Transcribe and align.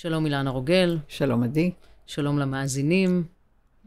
שלום 0.00 0.24
אילנה 0.26 0.50
רוגל. 0.50 0.98
שלום 1.08 1.42
עדי. 1.42 1.70
שלום 2.06 2.38
למאזינים. 2.38 3.24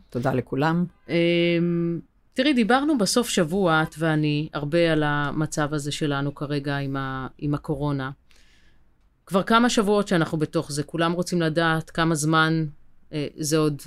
תודה 0.10 0.34
לכולם. 0.34 0.86
אמ, 1.10 2.00
תראי, 2.34 2.54
דיברנו 2.54 2.98
בסוף 2.98 3.30
שבוע, 3.30 3.84
את 3.84 3.96
ואני, 4.00 4.50
הרבה 4.54 4.92
על 4.92 5.04
המצב 5.04 5.74
הזה 5.74 5.92
שלנו 5.92 6.36
כרגע 6.36 6.78
עם, 6.78 6.98
ה, 6.98 7.28
עם 7.38 7.54
הקורונה. 7.54 8.12
כבר 9.26 9.44
כמה 9.44 9.70
שבועות 9.70 10.08
שאנחנו 10.08 10.38
בתוך 10.38 10.72
זה, 10.72 10.84
כולם 10.84 11.12
רוצים 11.12 11.42
לדעת 11.42 11.90
כמה 11.90 12.16
זמן 12.16 12.66
אה, 13.14 13.28
זה 13.38 13.58
עוד 13.58 13.82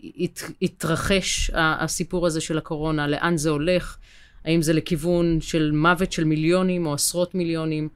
ית, 0.00 0.42
יתרחש, 0.60 1.50
הסיפור 1.54 2.26
הזה 2.26 2.40
של 2.40 2.58
הקורונה, 2.58 3.06
לאן 3.06 3.36
זה 3.36 3.50
הולך, 3.50 3.96
האם 4.44 4.62
זה 4.62 4.72
לכיוון 4.72 5.40
של 5.40 5.70
מוות 5.70 6.12
של 6.12 6.24
מיליונים 6.24 6.86
או 6.86 6.94
עשרות 6.94 7.34
מיליונים. 7.34 7.88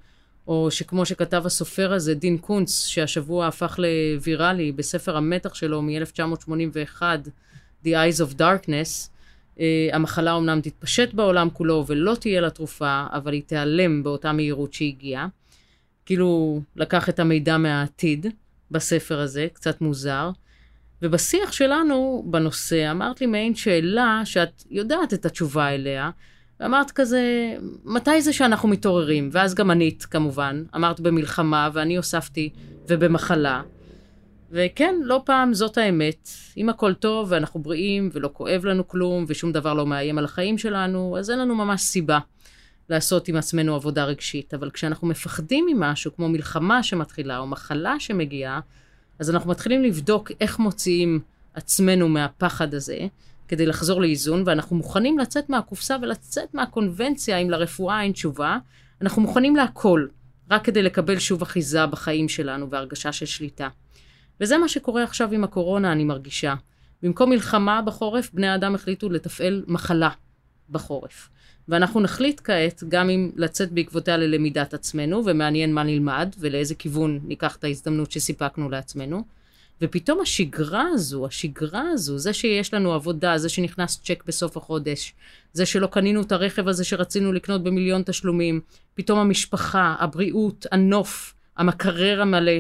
או 0.47 0.71
שכמו 0.71 1.07
שכתב 1.07 1.43
הסופר 1.47 1.93
הזה, 1.93 2.15
דין 2.15 2.39
קונץ, 2.39 2.87
שהשבוע 2.87 3.47
הפך 3.47 3.79
לוויראלי 3.79 4.73
בספר 4.73 5.17
המתח 5.17 5.55
שלו 5.55 5.83
מ-1981, 5.83 7.03
The 7.85 7.89
Eyes 7.89 8.21
of 8.21 8.39
Darkness, 8.39 9.09
uh, 9.57 9.61
המחלה 9.93 10.33
אומנם 10.33 10.61
תתפשט 10.61 11.15
בעולם 11.15 11.51
כולו 11.51 11.85
ולא 11.87 12.15
תהיה 12.21 12.41
לה 12.41 12.51
תרופה, 12.51 13.07
אבל 13.13 13.33
היא 13.33 13.43
תיעלם 13.47 14.03
באותה 14.03 14.33
מהירות 14.33 14.73
שהגיעה. 14.73 15.29
כאילו, 16.07 16.61
לקח 16.77 17.09
את 17.09 17.19
המידע 17.19 17.57
מהעתיד 17.57 18.27
בספר 18.71 19.21
הזה, 19.21 19.47
קצת 19.53 19.81
מוזר. 19.81 20.31
ובשיח 21.03 21.53
שלנו 21.53 22.25
בנושא 22.27 22.91
אמרת 22.91 23.21
לי 23.21 23.27
מעין 23.27 23.55
שאלה 23.55 24.21
שאת 24.25 24.63
יודעת 24.71 25.15
את 25.15 25.27
התשובה 25.27 25.69
אליה, 25.69 26.11
ואמרת 26.61 26.91
כזה, 26.91 27.55
מתי 27.85 28.23
זה 28.23 28.33
שאנחנו 28.33 28.69
מתעוררים? 28.69 29.29
ואז 29.33 29.55
גם 29.55 29.71
ענית, 29.71 30.05
כמובן. 30.05 30.65
אמרת 30.77 31.01
במלחמה, 31.01 31.71
ואני 31.73 31.97
הוספתי, 31.97 32.51
ובמחלה. 32.89 33.63
וכן, 34.51 34.95
לא 35.03 35.23
פעם 35.25 35.55
זאת 35.55 35.79
האמת. 35.79 36.29
אם 36.57 36.69
הכל 36.69 36.95
טוב, 36.95 37.27
ואנחנו 37.31 37.63
בריאים, 37.63 38.11
ולא 38.13 38.31
כואב 38.33 38.65
לנו 38.65 38.89
כלום, 38.89 39.25
ושום 39.29 39.53
דבר 39.53 39.75
לא 39.75 39.87
מאיים 39.87 40.19
על 40.19 40.25
החיים 40.25 40.59
שלנו, 40.59 41.17
אז 41.19 41.31
אין 41.31 41.39
לנו 41.39 41.55
ממש 41.55 41.81
סיבה 41.81 42.19
לעשות 42.91 43.29
עם 43.29 43.37
עצמנו 43.37 43.75
עבודה 43.75 44.05
רגשית. 44.05 44.55
אבל 44.55 44.71
כשאנחנו 44.71 45.07
מפחדים 45.09 45.67
ממשהו, 45.67 46.17
כמו 46.17 46.29
מלחמה 46.29 46.83
שמתחילה, 46.83 47.39
או 47.39 47.47
מחלה 47.47 47.95
שמגיעה, 47.99 48.61
אז 49.19 49.31
אנחנו 49.31 49.51
מתחילים 49.51 49.83
לבדוק 49.83 50.31
איך 50.41 50.59
מוציאים 50.59 51.21
עצמנו 51.55 52.09
מהפחד 52.09 52.75
הזה, 52.75 53.07
כדי 53.49 53.67
לחזור 53.67 54.01
לאיזון, 54.01 54.43
ואנחנו 54.47 54.77
מוכנים 54.77 55.19
לצאת 55.19 55.51
מהקופסה 55.51 55.97
ולצאת 56.03 56.55
מהקונבנציה 56.55 57.39
אם 57.39 57.51
לרפואה 57.51 58.03
אין 58.03 58.13
תשובה. 58.13 58.59
אנחנו 59.03 59.23
מוכנים 59.23 59.57
להכל, 59.57 60.07
רק 60.51 60.65
כדי 60.65 60.83
לקבל 60.83 61.19
שוב 61.19 61.43
אחיזה 61.43 61.87
בחיים 61.87 62.29
שלנו 62.29 62.71
והרגשה 62.71 63.13
של 63.13 63.27
שליטה. 63.27 63.69
וזה 64.41 64.59
מה 64.59 64.69
שקורה 64.69 65.03
עכשיו 65.03 65.33
עם 65.33 65.45
הקורונה, 65.45 65.93
אני 65.93 66.05
מרגישה. 66.05 66.55
במקום 67.03 67.31
מלחמה 67.31 67.83
בחורף, 67.83 68.31
בני 68.33 68.47
האדם 68.47 68.75
החליטו 68.75 69.09
לתפעל 69.09 69.65
מחלה 69.67 70.11
בחורף. 70.71 71.29
ואנחנו 71.69 72.01
נחליט 72.01 72.41
כעת 72.45 72.83
גם 72.89 73.11
אם 73.11 73.31
לצאת 73.37 73.73
בעקבותיה 73.73 74.17
ללמידת 74.17 74.75
עצמנו, 74.75 75.23
ומעניין 75.27 75.75
מה 75.75 75.83
נלמד 75.83 76.35
ולאיזה 76.39 76.75
כיוון 76.75 77.21
ניקח 77.25 77.57
את 77.57 77.65
ההזדמנות 77.65 78.13
שסיפקנו 78.13 78.71
לעצמנו. 78.71 79.25
ופתאום 79.81 80.21
השגרה 80.21 80.85
הזו, 80.93 81.27
השגרה 81.27 81.83
הזו, 81.93 82.19
זה 82.19 82.33
שיש 82.33 82.75
לנו 82.75 82.95
עבודה, 82.95 83.39
זה 83.39 83.49
שנכנס 83.49 84.01
צ'ק 84.03 84.23
בסוף 84.27 84.57
החודש, 84.57 85.15
זה 85.53 85.67
שלא 85.67 85.87
קנינו 85.87 86.23
את 86.23 86.33
הרכב 86.33 86.69
הזה 86.69 86.85
שרצינו 86.85 87.33
לקנות 87.33 87.63
במיליון 87.63 88.03
תשלומים, 88.03 88.61
פתאום 88.95 89.19
המשפחה, 89.19 89.95
הבריאות, 89.99 90.67
הנוף, 90.73 91.35
המקרר 91.57 92.23
המלא, 92.23 92.53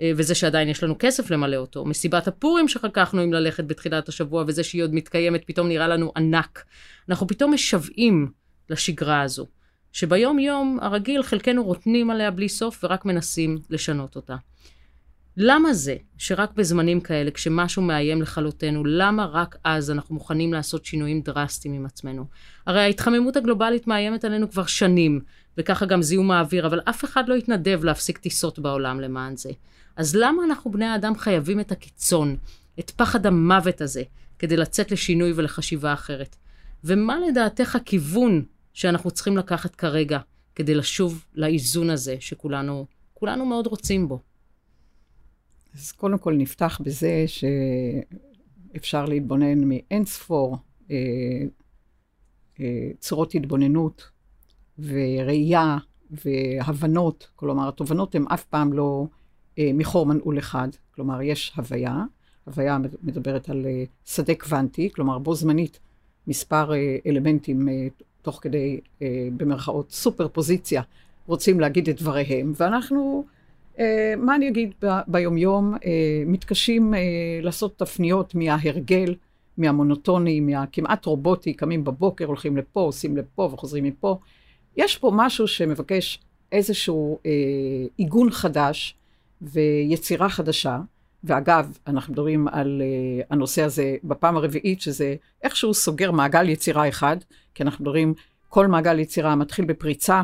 אה, 0.00 0.12
וזה 0.16 0.34
שעדיין 0.34 0.68
יש 0.68 0.82
לנו 0.82 0.94
כסף 0.98 1.30
למלא 1.30 1.56
אותו, 1.56 1.84
מסיבת 1.84 2.28
הפורים 2.28 2.68
שחככנו 2.68 3.20
עם 3.20 3.32
ללכת 3.32 3.64
בתחילת 3.64 4.08
השבוע, 4.08 4.44
וזה 4.46 4.64
שהיא 4.64 4.82
עוד 4.82 4.94
מתקיימת, 4.94 5.42
פתאום 5.46 5.68
נראה 5.68 5.88
לנו 5.88 6.12
ענק. 6.16 6.64
אנחנו 7.08 7.26
פתאום 7.26 7.54
משוועים 7.54 8.30
לשגרה 8.70 9.22
הזו, 9.22 9.46
שביום 9.92 10.38
יום 10.38 10.78
הרגיל 10.82 11.22
חלקנו 11.22 11.64
רוטנים 11.64 12.10
עליה 12.10 12.30
בלי 12.30 12.48
סוף 12.48 12.84
ורק 12.84 13.04
מנסים 13.04 13.58
לשנות 13.70 14.16
אותה. 14.16 14.36
למה 15.36 15.74
זה 15.74 15.96
שרק 16.18 16.52
בזמנים 16.54 17.00
כאלה, 17.00 17.30
כשמשהו 17.30 17.82
מאיים 17.82 18.22
לכלותנו, 18.22 18.84
למה 18.84 19.26
רק 19.26 19.56
אז 19.64 19.90
אנחנו 19.90 20.14
מוכנים 20.14 20.52
לעשות 20.52 20.84
שינויים 20.84 21.20
דרסטיים 21.20 21.74
עם 21.74 21.86
עצמנו? 21.86 22.24
הרי 22.66 22.80
ההתחממות 22.80 23.36
הגלובלית 23.36 23.86
מאיימת 23.86 24.24
עלינו 24.24 24.50
כבר 24.50 24.66
שנים, 24.66 25.20
וככה 25.58 25.86
גם 25.86 26.02
זיהום 26.02 26.30
האוויר, 26.30 26.66
אבל 26.66 26.80
אף 26.84 27.04
אחד 27.04 27.28
לא 27.28 27.34
התנדב 27.34 27.84
להפסיק 27.84 28.18
טיסות 28.18 28.58
בעולם 28.58 29.00
למען 29.00 29.36
זה. 29.36 29.50
אז 29.96 30.16
למה 30.16 30.44
אנחנו 30.44 30.70
בני 30.70 30.86
האדם 30.86 31.18
חייבים 31.18 31.60
את 31.60 31.72
הקיצון, 31.72 32.36
את 32.78 32.90
פחד 32.90 33.26
המוות 33.26 33.80
הזה, 33.80 34.02
כדי 34.38 34.56
לצאת 34.56 34.92
לשינוי 34.92 35.32
ולחשיבה 35.36 35.92
אחרת? 35.92 36.36
ומה 36.84 37.16
לדעתך 37.28 37.76
הכיוון 37.76 38.44
שאנחנו 38.72 39.10
צריכים 39.10 39.36
לקחת 39.36 39.74
כרגע, 39.74 40.18
כדי 40.54 40.74
לשוב 40.74 41.24
לאיזון 41.34 41.90
הזה 41.90 42.16
שכולנו 42.20 42.86
כולנו 43.14 43.46
מאוד 43.46 43.66
רוצים 43.66 44.08
בו? 44.08 44.31
אז 45.74 45.92
קודם 45.92 46.18
כל 46.18 46.34
נפתח 46.34 46.80
בזה 46.84 47.24
שאפשר 47.26 49.04
להתבונן 49.04 49.64
מאין 49.64 50.04
ספור 50.04 50.56
אה, 50.90 50.96
אה, 52.60 52.90
צורות 52.98 53.34
התבוננות 53.34 54.10
וראייה 54.78 55.78
והבנות, 56.10 57.30
כלומר 57.36 57.68
התובנות 57.68 58.14
הן 58.14 58.24
אף 58.34 58.44
פעם 58.44 58.72
לא 58.72 59.06
אה, 59.58 59.70
מחור 59.74 60.06
מנעול 60.06 60.38
אחד, 60.38 60.68
כלומר 60.94 61.22
יש 61.22 61.52
הוויה, 61.56 62.04
הוויה 62.44 62.78
מדברת 63.02 63.48
על 63.48 63.66
אה, 63.66 63.84
שדה 64.04 64.34
קוונטי, 64.34 64.90
כלומר 64.90 65.18
בו 65.18 65.34
זמנית 65.34 65.78
מספר 66.26 66.72
אה, 66.72 66.96
אלמנטים 67.06 67.68
אה, 67.68 67.86
תוך 68.22 68.38
כדי, 68.42 68.80
אה, 69.02 69.28
במרכאות, 69.36 69.90
סופר 69.90 70.28
פוזיציה, 70.28 70.82
רוצים 71.26 71.60
להגיד 71.60 71.88
את 71.88 72.00
דבריהם, 72.00 72.52
ואנחנו 72.56 73.24
מה 74.16 74.34
אני 74.36 74.48
אגיד 74.48 74.74
ב- 74.84 75.00
ביומיום? 75.06 75.74
אה, 75.74 76.22
מתקשים 76.26 76.94
אה, 76.94 77.00
לעשות 77.42 77.78
תפניות 77.78 78.34
מההרגל, 78.34 79.14
מהמונוטוני, 79.58 80.40
מהכמעט 80.40 81.04
רובוטי, 81.04 81.54
קמים 81.54 81.84
בבוקר, 81.84 82.24
הולכים 82.24 82.56
לפה, 82.56 82.80
עושים 82.80 83.16
לפה 83.16 83.50
וחוזרים 83.52 83.84
מפה. 83.84 84.18
יש 84.76 84.96
פה 84.98 85.10
משהו 85.14 85.48
שמבקש 85.48 86.20
איזשהו 86.52 87.18
אה, 87.26 87.30
עיגון 87.96 88.30
חדש 88.30 88.94
ויצירה 89.42 90.28
חדשה. 90.28 90.78
ואגב, 91.24 91.78
אנחנו 91.86 92.12
מדברים 92.12 92.48
על 92.48 92.82
uh, 92.82 93.26
הנושא 93.30 93.62
הזה 93.62 93.96
בפעם 94.04 94.36
הרביעית, 94.36 94.80
שזה 94.80 95.14
איכשהו 95.42 95.74
סוגר 95.74 96.10
מעגל 96.10 96.48
יצירה 96.48 96.88
אחד, 96.88 97.16
כי 97.54 97.62
אנחנו 97.62 97.84
מדברים, 97.84 98.14
כל 98.48 98.66
מעגל 98.66 98.98
יצירה 98.98 99.34
מתחיל 99.34 99.64
בפריצה, 99.64 100.22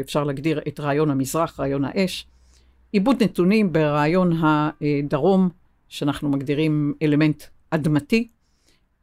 אפשר 0.00 0.24
להגדיר 0.24 0.60
את 0.68 0.80
רעיון 0.80 1.10
המזרח, 1.10 1.60
רעיון 1.60 1.84
האש, 1.84 2.26
עיבוד 2.96 3.22
נתונים 3.22 3.72
ברעיון 3.72 4.32
הדרום, 4.40 5.48
שאנחנו 5.88 6.28
מגדירים 6.28 6.94
אלמנט 7.02 7.42
אדמתי, 7.70 8.28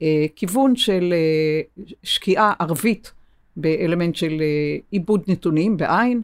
אה, 0.02 0.26
כיוון 0.36 0.76
של 0.76 1.14
אה, 1.14 1.62
שקיעה 2.04 2.54
ערבית 2.60 3.12
באלמנט 3.58 4.16
של 4.16 4.42
אה, 4.42 4.78
עיבוד 4.92 5.24
נתונים 5.28 5.78
בעין, 5.78 6.22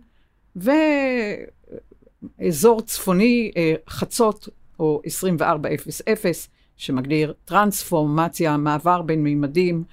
ואזור 2.39 2.81
צפוני 2.81 3.51
חצות 3.89 4.49
או 4.79 5.01
2400 5.05 6.47
שמגדיר 6.77 7.33
טרנספורמציה, 7.45 8.57
מעבר 8.57 9.01
בין 9.01 9.23
מימדים. 9.23 9.83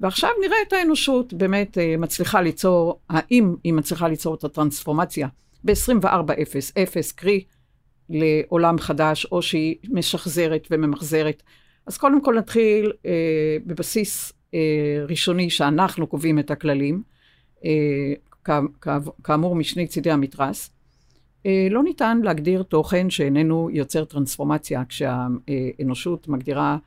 ועכשיו 0.00 0.30
נראה 0.40 0.56
את 0.68 0.72
האנושות 0.72 1.32
באמת 1.32 1.78
מצליחה 1.98 2.40
ליצור, 2.40 2.98
האם 3.10 3.54
היא 3.64 3.72
מצליחה 3.72 4.08
ליצור 4.08 4.34
את 4.34 4.44
הטרנספורמציה 4.44 5.28
ב-24:00, 5.64 7.12
קרי 7.16 7.44
לעולם 8.08 8.78
חדש, 8.78 9.26
או 9.32 9.42
שהיא 9.42 9.76
משחזרת 9.90 10.68
וממחזרת. 10.70 11.42
אז 11.86 11.98
קודם 11.98 12.22
כל 12.24 12.38
נתחיל 12.38 12.92
אה, 13.06 13.56
בבסיס 13.66 14.32
אה, 14.54 15.04
ראשוני 15.08 15.50
שאנחנו 15.50 16.06
קובעים 16.06 16.38
את 16.38 16.50
הכללים, 16.50 17.02
אה, 17.64 18.12
כאמור 19.24 19.56
משני 19.56 19.86
צידי 19.86 20.10
המתרס. 20.10 20.70
אה, 21.46 21.68
לא 21.70 21.82
ניתן 21.82 22.20
להגדיר 22.24 22.62
תוכן 22.62 23.10
שאיננו 23.10 23.70
יוצר 23.72 24.04
טרנספורמציה, 24.04 24.82
כשהאנושות 24.88 26.28
מגדירה, 26.28 26.78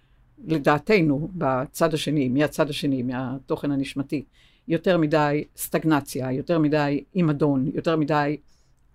לדעתנו, 0.48 1.30
בצד 1.34 1.94
השני, 1.94 2.30
מהצד 2.30 2.70
השני, 2.70 3.04
מהתוכן 3.04 3.72
הנשמתי, 3.72 4.24
יותר 4.68 4.98
מדי 4.98 5.44
סטגנציה, 5.58 6.32
יותר 6.32 6.60
מדי 6.60 7.04
עימדון, 7.14 7.72
יותר 7.74 7.96
מדי 7.96 8.38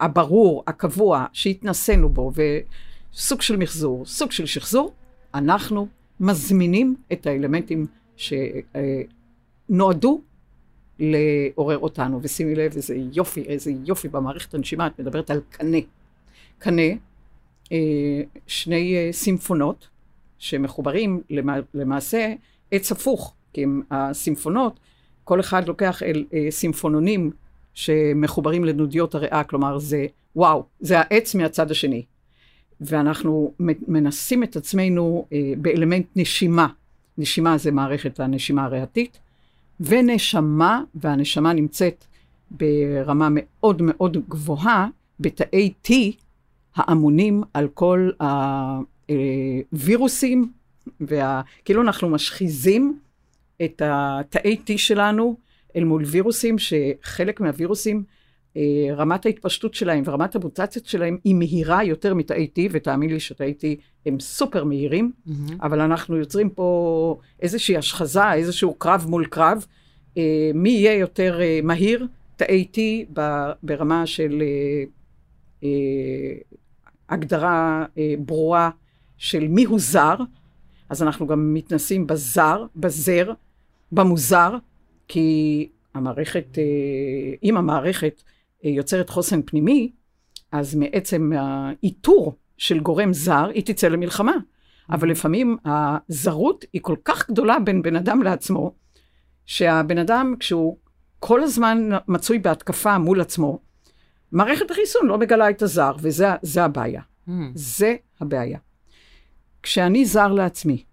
הברור, 0.05 0.65
הקבוע, 0.67 1.27
שהתנסינו 1.33 2.09
בו, 2.09 2.33
וסוג 2.35 3.43
של 3.43 3.57
מחזור, 3.57 4.07
סוג 4.07 4.31
של 4.31 4.47
שחזור, 4.47 4.93
אנחנו 5.35 5.87
מזמינים 6.21 6.97
את 7.13 7.27
האלמנטים 7.27 7.87
שנועדו 9.67 10.21
לעורר 10.99 11.79
אותנו. 11.79 12.21
ושימי 12.23 12.55
לב, 12.55 12.73
איזה 12.77 12.97
יופי, 13.13 13.43
איזה 13.43 13.73
יופי 13.85 14.09
במערכת 14.09 14.55
הנשימה, 14.55 14.87
את 14.87 14.99
מדברת 14.99 15.31
על 15.31 15.41
קנה. 15.51 15.79
קנה 16.59 16.83
שני 18.47 19.09
סימפונות 19.13 19.89
שמחוברים 20.39 21.21
למעשה 21.75 22.35
עץ 22.71 22.93
הפוך, 22.93 23.35
כי 23.53 23.63
הם 23.63 23.83
הסימפונות, 23.91 24.81
כל 25.25 25.41
אחד 25.41 25.69
לוקח 25.69 26.03
אל 26.03 26.25
סימפונונים 26.51 27.31
שמחוברים 27.75 28.65
לנודיות 28.65 29.15
הריאה, 29.15 29.45
כלומר 29.45 29.79
זה 29.79 30.07
וואו, 30.37 30.65
זה 30.81 31.01
העץ 31.01 31.35
מהצד 31.35 31.71
השני. 31.71 32.05
ואנחנו 32.81 33.53
מנסים 33.89 34.43
את 34.43 34.57
עצמנו 34.57 35.27
באלמנט 35.59 36.07
נשימה. 36.17 36.67
נשימה 37.19 37.59
זה 37.59 37.71
מערכת 37.71 38.21
הנשימה 38.21 38.65
הריאתית, 38.65 39.19
ונשמה, 39.81 40.83
והנשמה 40.95 41.53
נמצאת 41.53 42.05
ברמה 42.51 43.29
מאוד 43.31 43.83
מאוד 43.83 44.17
גבוהה, 44.29 44.89
בתאי 45.21 45.73
T 45.87 45.93
האמונים 46.77 47.43
על 47.55 47.69
כל 47.69 48.11
הווירוסים, 49.73 50.53
וה... 51.01 51.43
כאילו 51.65 51.83
אנחנו 51.83 52.09
משחיזים 52.09 52.99
את 53.65 53.83
התאי 53.85 54.57
T 54.67 54.71
שלנו 54.77 55.37
אל 55.77 55.85
מול 55.85 56.05
וירוסים, 56.05 56.57
שחלק 56.59 57.41
מהווירוסים, 57.41 58.05
אה, 58.57 58.95
רמת 58.97 59.27
ההתפשטות 59.27 59.75
שלהם 59.75 60.03
ורמת 60.07 60.35
המוטציות 60.35 60.87
שלהם 60.87 61.19
היא 61.25 61.35
מהירה 61.35 61.85
יותר 61.85 62.15
מתאי 62.15 62.49
T, 62.59 62.61
ותאמין 62.71 63.11
לי 63.11 63.21
שתאי 63.21 63.55
T 63.61 63.65
הם 64.07 64.21
סופר 64.21 64.65
מהירים, 64.65 65.13
mm-hmm. 65.13 65.53
אבל 65.63 65.81
אנחנו 65.81 66.17
יוצרים 66.17 66.51
פה 66.51 67.19
איזושהי 67.41 67.77
השחזה, 67.77 68.33
איזשהו 68.33 68.75
קרב 68.75 69.07
מול 69.09 69.27
קרב. 69.27 69.67
אה, 70.19 70.51
מי 70.55 70.71
יהיה 70.71 70.95
יותר 70.95 71.41
אה, 71.41 71.61
מהיר, 71.63 72.07
תאי 72.37 72.67
T 72.75 72.79
ברמה 73.63 74.07
של 74.07 74.43
הגדרה 77.09 77.85
ברורה 78.19 78.71
של 79.19 79.49
מי 79.49 79.65
הוא 79.65 79.79
זר, 79.81 80.15
אז 80.89 81.03
אנחנו 81.03 81.27
גם 81.27 81.55
מתנסים 81.55 82.07
בזר, 82.07 82.65
בזר, 82.77 83.33
במוזר, 83.93 84.57
כי 85.09 85.69
המערכת, 85.95 86.59
אם 87.43 87.57
המערכת 87.57 88.23
יוצרת 88.63 89.11
חוסן 89.11 89.43
פנימי, 89.43 89.93
אז 90.53 90.75
מעצם 90.75 91.33
האיתור 91.37 92.35
של 92.59 92.81
גורם 92.81 93.13
זר, 93.13 93.49
היא 93.55 93.63
תצא 93.65 93.89
למלחמה. 93.89 94.35
אבל 94.91 95.11
לפעמים 95.11 95.57
הזרות 95.65 96.65
היא 96.73 96.83
כל 96.83 96.97
כך 97.05 97.31
גדולה 97.31 97.59
בין 97.59 97.83
בן 97.83 97.97
אדם 97.97 98.23
לעצמו, 98.23 98.75
שהבן 99.47 99.99
אדם, 99.99 100.35
כשהוא 100.41 100.77
כל 101.19 101.43
הזמן 101.43 101.89
מצוי 102.09 102.39
בהתקפה 102.39 102.99
מול 102.99 103.21
עצמו, 103.21 103.59
מערכת 104.33 104.71
החיסון 104.71 105.07
לא 105.07 105.19
מגלה 105.19 105.51
את 105.51 105.63
הזר, 105.63 105.93
וזה 105.99 106.65
הבעיה. 106.65 107.03
Mm. 107.29 107.31
זה 107.55 107.97
הבעיה. 108.21 108.59
כשאני 109.63 110.05
זר 110.05 110.33
לעצמי, 110.33 110.85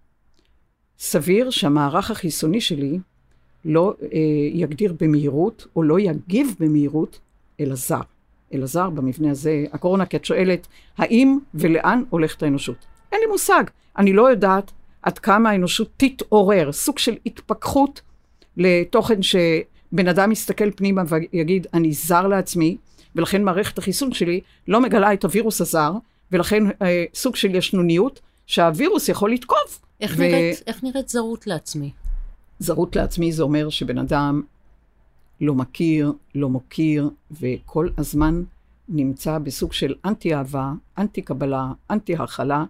סביר 0.98 1.50
שהמערך 1.50 2.10
החיסוני 2.10 2.60
שלי 2.60 2.98
לא 3.64 3.94
אה, 4.02 4.08
יגדיר 4.52 4.94
במהירות, 5.00 5.66
או 5.76 5.82
לא 5.82 6.00
יגיב 6.00 6.54
במהירות, 6.60 7.18
אל 7.60 7.72
הזר. 7.72 8.00
אל 8.54 8.62
הזר 8.62 8.90
במבנה 8.90 9.30
הזה, 9.30 9.64
הקורונה, 9.72 10.06
כי 10.06 10.16
את 10.16 10.24
שואלת, 10.24 10.66
האם 10.98 11.38
ולאן 11.54 12.02
הולכת 12.10 12.42
האנושות? 12.42 12.76
אין 13.12 13.20
לי 13.20 13.26
מושג. 13.26 13.64
אני 13.98 14.12
לא 14.12 14.30
יודעת 14.30 14.72
עד 15.02 15.18
כמה 15.18 15.50
האנושות 15.50 15.90
תתעורר, 15.96 16.72
סוג 16.72 16.98
של 16.98 17.16
התפכחות 17.26 18.00
לתוכן 18.56 19.22
שבן 19.22 20.08
אדם 20.08 20.32
יסתכל 20.32 20.70
פנימה 20.70 21.02
ויגיד, 21.08 21.66
אני 21.74 21.92
זר 21.92 22.26
לעצמי, 22.26 22.76
ולכן 23.16 23.42
מערכת 23.42 23.78
החיסון 23.78 24.12
שלי 24.12 24.40
לא 24.68 24.80
מגלה 24.80 25.12
את 25.12 25.24
הווירוס 25.24 25.60
הזר, 25.60 25.92
ולכן 26.32 26.62
אה, 26.82 27.04
סוג 27.14 27.36
של 27.36 27.54
ישנוניות, 27.54 28.20
שהווירוס 28.46 29.08
יכול 29.08 29.32
לתקוף. 29.32 29.80
איך, 30.00 30.14
ו... 30.16 30.22
נראית, 30.22 30.62
איך 30.66 30.84
נראית 30.84 31.08
זרות 31.08 31.46
לעצמי? 31.46 31.90
זרות 32.62 32.96
לעצמי 32.96 33.32
זה 33.32 33.42
אומר 33.42 33.68
שבן 33.68 33.98
אדם 33.98 34.42
לא 35.40 35.54
מכיר, 35.54 36.12
לא 36.34 36.48
מוקיר, 36.48 37.10
וכל 37.40 37.88
הזמן 37.98 38.42
נמצא 38.88 39.38
בסוג 39.38 39.72
של 39.72 39.94
אנטי-אהבה, 40.04 40.72
אנטי-קבלה, 40.98 41.72
אנטי-הכלה. 41.90 42.64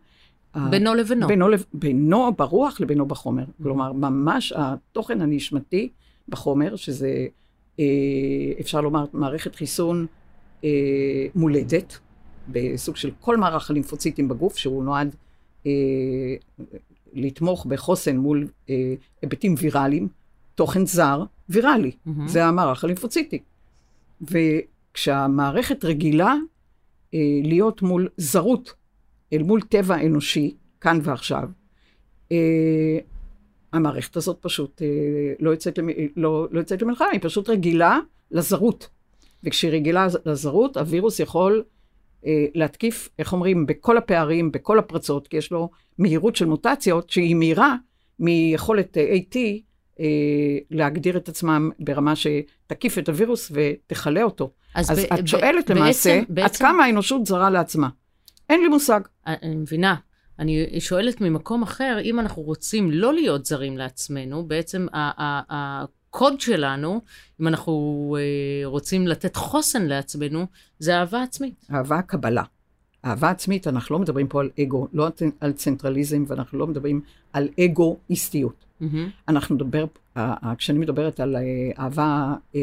בינו 0.71 0.95
לבינו. 0.95 1.29
בינו, 1.29 1.47
בינו 1.73 2.33
ברוח 2.33 2.81
לבינו 2.81 3.07
בחומר. 3.07 3.43
Mm-hmm. 3.43 3.63
כלומר, 3.63 3.93
ממש 3.93 4.53
התוכן 4.57 5.21
הנשמתי 5.21 5.89
בחומר, 6.29 6.77
שזה, 6.77 7.27
אה, 7.81 7.85
אפשר 8.61 8.81
לומר, 8.81 9.05
מערכת 9.13 9.55
חיסון 9.55 10.07
אה, 10.65 10.71
מולדת, 11.35 11.99
בסוג 12.49 12.97
של 12.97 13.11
כל 13.21 13.37
מערך 13.37 13.71
הלימפוציטים 13.71 14.29
בגוף, 14.29 14.57
שהוא 14.57 14.85
נועד 14.85 15.15
אה, 15.67 15.73
לתמוך 17.13 17.67
בחוסן 17.67 18.17
מול 18.17 18.49
אה, 18.71 18.95
היבטים 19.23 19.55
ויראליים, 19.59 20.09
תוכן 20.55 20.87
זר, 20.87 21.25
ויראלי. 21.49 21.91
Mm-hmm. 21.91 22.11
זה 22.27 22.45
המערך 22.45 22.85
הלימפוציטי. 22.85 23.43
וכשהמערכת 24.21 25.85
רגילה 25.85 26.35
אה, 27.15 27.19
להיות 27.43 27.83
מול 27.83 28.09
זרות, 28.17 28.75
אל 29.33 29.43
מול 29.43 29.61
טבע 29.63 30.07
אנושי, 30.07 30.55
כאן 30.81 30.99
ועכשיו, 31.03 31.49
אה, 32.33 32.99
המערכת 33.73 34.17
הזאת 34.17 34.39
פשוט 34.41 34.83
אה, 34.83 35.35
לא, 35.41 35.51
יוצאת 35.51 35.79
למ... 35.79 35.89
לא, 36.17 36.49
לא 36.51 36.59
יוצאת 36.59 36.83
למלחמה, 36.83 37.09
היא 37.13 37.21
פשוט 37.23 37.49
רגילה 37.49 37.99
לזרות. 38.31 38.89
וכשהיא 39.45 39.71
רגילה 39.71 40.07
לזרות, 40.27 40.77
הווירוס 40.77 41.21
יכול 41.21 41.65
להתקיף, 42.55 43.09
איך 43.19 43.33
אומרים, 43.33 43.67
בכל 43.67 43.99
הפערים, 43.99 44.53
בכל 44.53 44.79
הפרצות, 44.79 45.29
כי 45.29 45.37
יש 45.37 45.53
לו 45.53 45.71
מהירות 45.99 46.37
של 46.37 46.47
מוטציות 46.47 47.11
שהיא 47.11 47.35
מהירה 47.35 47.77
מיכולת 48.19 48.99
אה, 48.99 49.15
AT 49.15 49.37
אה, 50.01 50.05
להגדיר 50.71 51.17
את 51.17 51.29
עצמם 51.29 51.71
ברמה 51.81 52.15
שתקיף 52.17 52.99
את 52.99 53.09
הווירוס 53.09 53.53
ותכלה 53.55 54.23
אותו. 54.23 54.51
אז, 54.75 54.91
אז 54.91 54.99
ב- 54.99 55.13
את 55.13 55.29
שואלת 55.29 55.71
ב- 55.71 55.75
למעשה, 55.75 56.21
בעצם, 56.29 56.45
עד 56.45 56.57
כמה 56.57 56.85
האנושות 56.85 57.27
זרה 57.27 57.51
לעצמה. 57.51 57.89
אין 58.51 58.61
לי 58.61 58.69
מושג. 58.69 59.01
אני 59.27 59.55
מבינה. 59.55 59.95
אני 60.39 60.81
שואלת 60.81 61.21
ממקום 61.21 61.63
אחר, 61.63 61.99
אם 62.03 62.21
אנחנו 62.21 62.43
רוצים 62.43 62.91
לא 62.91 63.15
להיות 63.15 63.47
זרים 63.47 63.79
לעצמנו, 63.79 64.45
בעצם 64.47 64.87
הקוד 66.15 66.41
שלנו, 66.41 67.01
אם 67.41 67.49
אנחנו 67.49 68.17
אה, 68.19 68.67
רוצים 68.67 69.07
לתת 69.07 69.37
חוסן 69.37 69.87
לעצמנו, 69.87 70.47
זה 70.79 70.97
אהבה 70.99 71.23
עצמית. 71.23 71.67
אהבה 71.75 72.03
קבלה. 72.03 72.43
אהבה 73.05 73.31
עצמית, 73.31 73.67
אנחנו 73.67 73.93
לא 73.93 73.99
מדברים 73.99 74.29
פה 74.29 74.41
על 74.41 74.51
אגו, 74.61 74.89
לא 74.93 75.09
על 75.41 75.53
צנטרליזם, 75.53 76.25
ואנחנו 76.27 76.59
לא 76.59 76.67
מדברים 76.67 77.01
על 77.33 77.49
אגואיסטיות. 77.61 78.65
Mm-hmm. 78.83 78.85
אנחנו 79.29 79.55
נדבר, 79.55 79.85
כשאני 80.59 80.79
מדברת 80.79 81.21
על 81.21 81.37
אה, 81.37 81.43
אהבה 81.79 82.35
אה, 82.55 82.61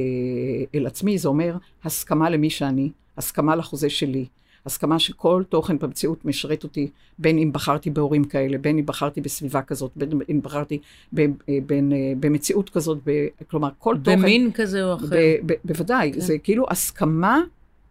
אל 0.76 0.88
עצמי, 0.88 1.18
זה 1.18 1.28
אומר 1.28 1.58
הסכמה 1.84 2.30
למי 2.30 2.50
שאני, 2.50 2.92
הסכמה 3.18 3.56
לחוזה 3.56 3.90
שלי, 3.90 4.26
הסכמה 4.66 5.00
שכל 5.00 5.44
תוכן 5.50 5.80
במציאות 5.80 6.26
משרת 6.26 6.64
אותי, 6.64 6.90
בין 7.20 7.38
אם 7.38 7.54
בחרתי 7.54 7.90
בהורים 7.90 8.24
כאלה, 8.24 8.58
בין 8.58 8.78
אם 8.78 8.86
בחרתי 8.86 9.22
בסביבה 9.22 9.62
כזאת, 9.62 9.92
בין 9.96 10.10
אם 10.32 10.42
בחרתי 10.42 10.80
ב, 11.14 11.20
אה, 11.20 11.26
בין, 11.66 11.92
במציאות 12.20 12.70
כזאת, 12.70 12.98
ב, 13.06 13.28
כלומר, 13.50 13.70
כל 13.78 13.96
במין 13.96 14.04
תוכן... 14.04 14.18
במין 14.18 14.52
כזה 14.52 14.84
או 14.84 14.96
אחר. 14.96 15.08
ב, 15.10 15.36
ב, 15.46 15.54
בוודאי, 15.66 16.12
כן. 16.14 16.20
זה 16.20 16.38
כאילו 16.38 16.66
הסכמה 16.70 17.42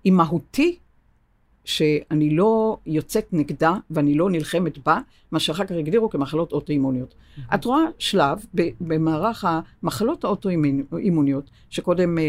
עם 0.04 0.14
מהותי 0.16 0.78
שאני 1.68 2.30
לא 2.30 2.78
יוצאת 2.86 3.28
נגדה 3.32 3.74
ואני 3.90 4.14
לא 4.14 4.30
נלחמת 4.30 4.78
בה, 4.86 5.00
מה 5.32 5.40
שאחר 5.40 5.64
כך 5.64 5.72
הגדירו 5.72 6.10
כמחלות 6.10 6.52
אוטואימוניות. 6.52 7.14
Mm-hmm. 7.14 7.54
את 7.54 7.64
רואה 7.64 7.82
שלב 7.98 8.44
במערך 8.80 9.44
המחלות 9.48 10.24
האוטואימוניות, 10.24 11.50
שקודם 11.70 12.18
אה, 12.18 12.22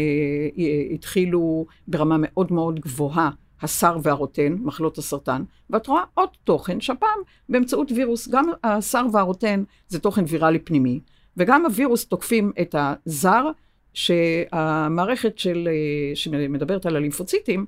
אה, 0.58 0.94
התחילו 0.94 1.66
ברמה 1.88 2.16
מאוד 2.18 2.52
מאוד 2.52 2.80
גבוהה, 2.80 3.30
השר 3.62 3.96
והרוטן, 4.02 4.56
מחלות 4.60 4.98
הסרטן, 4.98 5.42
ואת 5.70 5.86
רואה 5.86 6.02
עוד 6.14 6.28
תוכן, 6.44 6.80
שהפעם 6.80 7.18
באמצעות 7.48 7.92
וירוס, 7.92 8.28
גם 8.28 8.50
השר 8.64 9.06
והרוטן 9.12 9.62
זה 9.88 9.98
תוכן 9.98 10.24
ויראלי 10.28 10.58
פנימי, 10.58 11.00
וגם 11.36 11.64
הווירוס 11.64 12.06
תוקפים 12.06 12.52
את 12.60 12.74
הזר, 12.78 13.50
שהמערכת 13.94 15.38
של, 15.38 15.68
אה, 15.68 16.16
שמדברת 16.16 16.86
על 16.86 16.96
הלימפוציטים, 16.96 17.66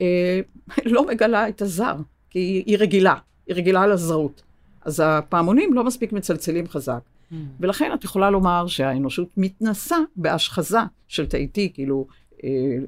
אה, 0.00 0.40
לא 0.84 1.06
מגלה 1.06 1.48
את 1.48 1.62
הזר, 1.62 1.96
כי 2.30 2.62
היא 2.66 2.78
רגילה, 2.78 3.14
היא 3.46 3.56
רגילה 3.56 3.86
לזרות. 3.86 4.42
אז 4.84 5.02
הפעמונים 5.04 5.74
לא 5.74 5.84
מספיק 5.84 6.12
מצלצלים 6.12 6.68
חזק. 6.68 7.00
Mm. 7.32 7.34
ולכן 7.60 7.90
את 7.94 8.04
יכולה 8.04 8.30
לומר 8.30 8.66
שהאנושות 8.66 9.28
מתנסה 9.36 9.96
בהשחזה 10.16 10.78
של 11.08 11.26
תאי 11.26 11.48
T, 11.54 11.74
כאילו, 11.74 12.06
אל, 12.44 12.86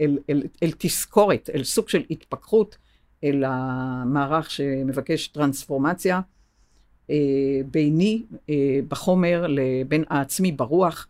אל, 0.00 0.18
אל, 0.30 0.42
אל, 0.62 0.70
תזכורת, 0.78 1.50
אל 1.54 1.64
סוג 1.64 1.88
של 1.88 2.02
התפכחות, 2.10 2.76
אל 3.24 3.44
המערך 3.46 4.50
שמבקש 4.50 5.28
טרנספורמציה 5.28 6.20
אה, 7.10 7.16
ביני 7.70 8.22
אה, 8.50 8.80
בחומר 8.88 9.46
לבין 9.48 10.04
העצמי 10.08 10.52
ברוח, 10.52 11.06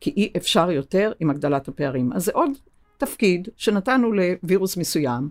כי 0.00 0.10
אי 0.16 0.32
אפשר 0.36 0.70
יותר 0.70 1.12
עם 1.20 1.30
הגדלת 1.30 1.68
הפערים. 1.68 2.12
אז 2.12 2.24
זה 2.24 2.32
עוד 2.34 2.50
תפקיד 2.98 3.48
שנתנו 3.56 4.12
לווירוס 4.12 4.76
מסוים, 4.76 5.28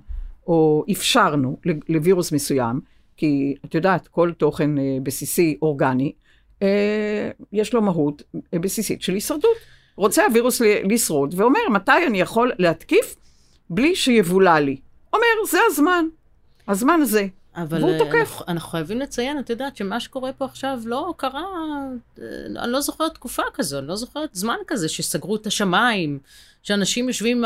או 0.48 0.86
אפשרנו 0.91 1.58
לווירוס 1.89 2.32
מסוים, 2.32 2.79
כי 3.17 3.55
את 3.65 3.75
יודעת, 3.75 4.08
כל 4.08 4.32
תוכן 4.38 4.77
אה, 4.77 4.98
בסיסי 5.03 5.58
אורגני, 5.62 6.12
יש 7.51 7.74
לו 7.74 7.82
מהות 7.82 8.24
בסיסית 8.53 9.01
של 9.01 9.13
הישרדות. 9.13 9.58
רוצה 9.96 10.26
הווירוס 10.26 10.62
לשרוד, 10.62 11.34
ואומר, 11.38 11.60
מתי 11.72 12.08
אני 12.08 12.22
יכול 12.22 12.52
להתקיף 12.60 13.16
בלי 13.70 13.96
שיבולע 13.96 14.60
לי? 14.60 14.78
אומר, 15.14 15.26
זה 15.50 15.60
הזמן, 15.70 16.06
הזמן 16.68 17.00
הזה. 17.02 17.28
אבל 17.56 17.84
והוא 17.84 17.98
תוקף. 17.98 18.14
אנחנו, 18.16 18.46
אנחנו 18.48 18.70
חייבים 18.70 19.00
לציין, 19.00 19.40
את 19.40 19.50
יודעת, 19.50 19.78
שמה 19.78 20.00
שקורה 20.00 20.34
פה 20.34 20.46
עכשיו 20.46 20.80
לא 20.86 21.14
קרה, 21.18 21.46
אני 22.58 22.72
לא 22.72 22.82
זוכרת 22.82 23.14
תקופה 23.14 23.44
כזו, 23.54 23.80
אני 23.80 23.88
לא 23.88 23.96
זוכרת 23.96 24.30
זמן 24.34 24.56
כזה 24.68 24.90
שסגרו 24.90 25.36
את 25.36 25.48
השמיים, 25.48 26.20
שאנשים 26.64 27.08
יושבים, 27.08 27.44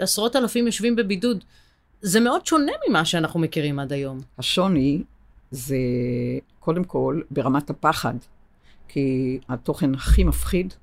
עשרות 0.00 0.36
אלפים 0.36 0.66
יושבים 0.66 0.96
בבידוד. 0.96 1.44
זה 2.02 2.20
מאוד 2.20 2.46
שונה 2.46 2.72
ממה 2.88 3.04
שאנחנו 3.04 3.40
מכירים 3.40 3.78
עד 3.78 3.92
היום. 3.92 4.20
השוני 4.38 5.02
זה 5.50 5.76
קודם 6.60 6.84
כל 6.84 7.20
ברמת 7.30 7.70
הפחד, 7.70 8.14
כי 8.88 9.38
התוכן 9.48 9.94
הכי 9.94 10.24
מפחיד 10.24 10.74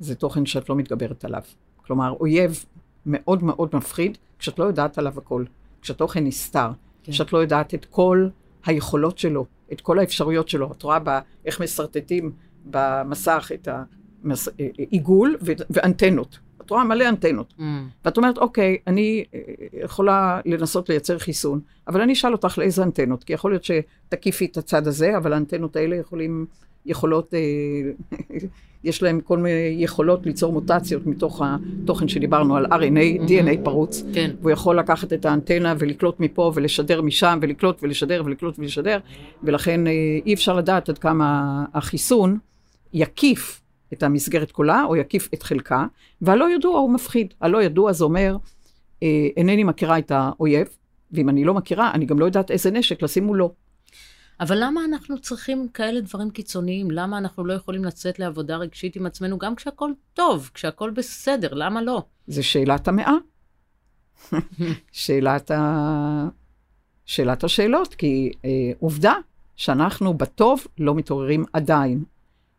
זה 0.00 0.14
תוכן 0.14 0.46
שאת 0.46 0.68
לא 0.68 0.76
מתגברת 0.76 1.24
עליו. 1.24 1.42
כלומר, 1.86 2.14
אויב 2.20 2.64
מאוד 3.06 3.44
מאוד 3.44 3.68
מפחיד 3.72 4.18
כשאת 4.38 4.58
לא 4.58 4.64
יודעת 4.64 4.98
עליו 4.98 5.18
הכל, 5.18 5.44
כשהתוכן 5.82 6.24
נסתר, 6.24 6.70
כן. 7.02 7.12
כשאת 7.12 7.32
לא 7.32 7.38
יודעת 7.38 7.74
את 7.74 7.84
כל 7.84 8.28
היכולות 8.64 9.18
שלו, 9.18 9.46
את 9.72 9.80
כל 9.80 9.98
האפשרויות 9.98 10.48
שלו. 10.48 10.72
את 10.72 10.82
רואה 10.82 10.98
בה, 10.98 11.20
איך 11.44 11.62
משרטטים 11.62 12.32
במסך 12.64 13.50
את 13.54 13.68
העיגול 13.68 15.36
ואנטנות. 15.70 16.38
את 16.66 16.70
רואה 16.70 16.84
מלא 16.84 17.08
אנטנות. 17.08 17.54
Mm. 17.58 17.62
ואת 18.04 18.16
אומרת, 18.16 18.38
אוקיי, 18.38 18.76
אני 18.86 19.24
אה, 19.34 19.40
יכולה 19.84 20.40
לנסות 20.44 20.88
לייצר 20.88 21.18
חיסון, 21.18 21.60
אבל 21.88 22.00
אני 22.00 22.12
אשאל 22.12 22.32
אותך 22.32 22.58
לאיזה 22.58 22.82
אנטנות, 22.82 23.24
כי 23.24 23.32
יכול 23.32 23.50
להיות 23.50 23.64
שתקיפי 23.64 24.44
את 24.44 24.56
הצד 24.56 24.86
הזה, 24.86 25.16
אבל 25.16 25.32
האנטנות 25.32 25.76
האלה 25.76 25.96
יכולים, 25.96 26.46
יכולות, 26.86 27.34
אה, 27.34 27.40
יש 28.84 29.02
להם 29.02 29.20
כל 29.20 29.38
מיני 29.38 29.76
יכולות 29.78 30.26
ליצור 30.26 30.52
מוטציות 30.52 31.06
מתוך 31.06 31.42
התוכן 31.44 32.08
שדיברנו 32.08 32.56
על 32.56 32.66
RNA, 32.66 32.70
mm-hmm. 32.70 33.28
DNA 33.28 33.64
פרוץ. 33.64 34.02
כן. 34.12 34.30
והוא 34.40 34.50
יכול 34.50 34.78
לקחת 34.78 35.12
את 35.12 35.26
האנטנה 35.26 35.74
ולקלוט 35.78 36.20
מפה 36.20 36.52
ולשדר 36.54 37.02
משם, 37.02 37.38
ולקלוט 37.42 37.78
ולשדר 37.82 38.22
ולקלוט 38.26 38.58
ולשדר, 38.58 38.98
ולכן 39.42 39.86
אה, 39.86 39.92
אי 40.26 40.34
אפשר 40.34 40.56
לדעת 40.56 40.88
עד 40.88 40.98
כמה 40.98 41.64
החיסון 41.74 42.38
יקיף 42.92 43.60
את 43.92 44.02
המסגרת 44.02 44.52
כולה, 44.52 44.84
או 44.84 44.96
יקיף 44.96 45.28
את 45.34 45.42
חלקה, 45.42 45.86
והלא 46.22 46.54
ידוע 46.54 46.78
הוא 46.78 46.90
מפחיד. 46.90 47.34
הלא 47.40 47.62
ידוע 47.62 47.92
זה 47.92 48.04
אומר, 48.04 48.36
אה, 49.02 49.28
אינני 49.36 49.64
מכירה 49.64 49.98
את 49.98 50.10
האויב, 50.14 50.68
ואם 51.12 51.28
אני 51.28 51.44
לא 51.44 51.54
מכירה, 51.54 51.90
אני 51.94 52.06
גם 52.06 52.18
לא 52.18 52.24
יודעת 52.24 52.50
איזה 52.50 52.70
נשק 52.70 53.02
לשים 53.02 53.24
מולו. 53.24 53.65
אבל 54.40 54.58
למה 54.60 54.84
אנחנו 54.84 55.18
צריכים 55.18 55.68
כאלה 55.74 56.00
דברים 56.00 56.30
קיצוניים? 56.30 56.90
למה 56.90 57.18
אנחנו 57.18 57.44
לא 57.44 57.52
יכולים 57.52 57.84
לצאת 57.84 58.18
לעבודה 58.18 58.56
רגשית 58.56 58.96
עם 58.96 59.06
עצמנו 59.06 59.38
גם 59.38 59.54
כשהכול 59.54 59.94
טוב, 60.14 60.50
כשהכול 60.54 60.90
בסדר? 60.90 61.54
למה 61.54 61.82
לא? 61.82 62.02
זה 62.26 62.42
שאלת 62.42 62.88
המאה. 62.88 63.14
שאלת, 64.92 65.50
ה... 65.50 66.28
שאלת 67.06 67.44
השאלות, 67.44 67.94
כי 67.94 68.32
אה, 68.44 68.50
עובדה 68.78 69.14
שאנחנו 69.56 70.14
בטוב 70.14 70.66
לא 70.78 70.94
מתעוררים 70.94 71.44
עדיין. 71.52 72.04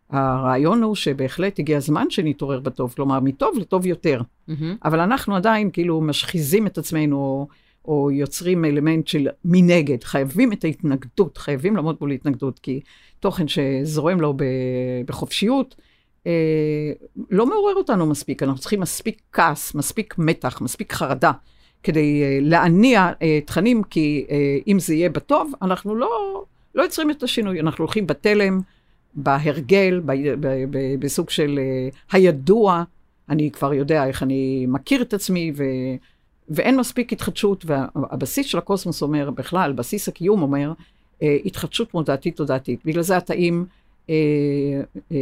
הרעיון 0.10 0.84
הוא 0.84 0.96
שבהחלט 0.96 1.60
הגיע 1.60 1.78
הזמן 1.78 2.10
שנתעורר 2.10 2.60
בטוב, 2.60 2.94
כלומר, 2.96 3.20
מטוב 3.20 3.58
לטוב 3.58 3.86
יותר. 3.86 4.22
Mm-hmm. 4.22 4.54
אבל 4.86 5.00
אנחנו 5.00 5.36
עדיין 5.36 5.72
כאילו 5.72 6.02
משחיזים 6.02 6.68
את 6.68 6.78
עצמנו, 6.78 7.48
או, 7.88 8.12
יוצרים 8.12 8.66
אלמנט 8.66 9.08
של 9.08 9.28
מנגד. 9.46 10.04
חייבים 10.04 10.54
את 10.54 10.64
ההתנגדות, 10.64 11.38
חייבים 11.38 11.76
לעמוד 11.76 11.98
מול 12.02 12.12
התנגדות, 12.12 12.60
כי 12.60 12.82
תוכן 13.20 13.46
שזורם 13.48 14.22
לו 14.22 14.34
בחופשיות, 15.06 15.76
אה, 16.28 16.92
לא 17.30 17.46
מעורר 17.46 17.76
אותנו 17.76 18.06
מספיק. 18.06 18.44
אנחנו 18.44 18.60
צריכים 18.60 18.80
מספיק 18.80 19.22
כעס, 19.32 19.76
מספיק 19.76 20.16
מתח, 20.18 20.62
מספיק 20.62 20.94
חרדה, 20.94 21.32
כדי 21.84 22.24
אה, 22.24 22.40
להניע 22.42 23.12
אה, 23.22 23.40
תכנים, 23.46 23.84
כי 23.84 24.26
אה, 24.30 24.58
אם 24.68 24.80
זה 24.80 24.94
יהיה 24.94 25.10
בטוב, 25.10 25.52
אנחנו 25.62 25.96
לא, 25.96 26.44
לא 26.76 26.84
יוצרים 26.84 27.12
את 27.12 27.24
השינוי. 27.24 27.60
אנחנו 27.60 27.84
הולכים 27.84 28.08
בתלם. 28.08 28.62
בהרגל, 29.18 30.02
ב, 30.06 30.12
ב, 30.40 30.48
ב, 30.70 31.00
בסוג 31.00 31.30
של 31.30 31.60
uh, 31.60 31.96
הידוע, 32.12 32.84
אני 33.30 33.52
כבר 33.52 33.74
יודע 33.74 34.06
איך 34.06 34.24
אני 34.24 34.66
מכיר 34.68 35.02
את 35.02 35.14
עצמי, 35.14 35.52
ו, 35.56 35.64
ואין 36.50 36.78
מספיק 36.78 37.14
התחדשות, 37.14 37.66
והבסיס 37.66 38.46
של 38.46 38.58
הקוסמוס 38.58 39.02
אומר, 39.02 39.30
בכלל, 39.32 39.74
בסיס 39.74 40.08
הקיום 40.08 40.42
אומר, 40.42 40.74
uh, 41.20 41.24
התחדשות 41.46 41.94
מודעתית 41.94 42.36
תודעתית. 42.36 42.80
בגלל 42.86 43.04
זה 43.04 43.18
התאים 43.18 43.66
uh, 44.08 44.10
uh, 44.96 45.14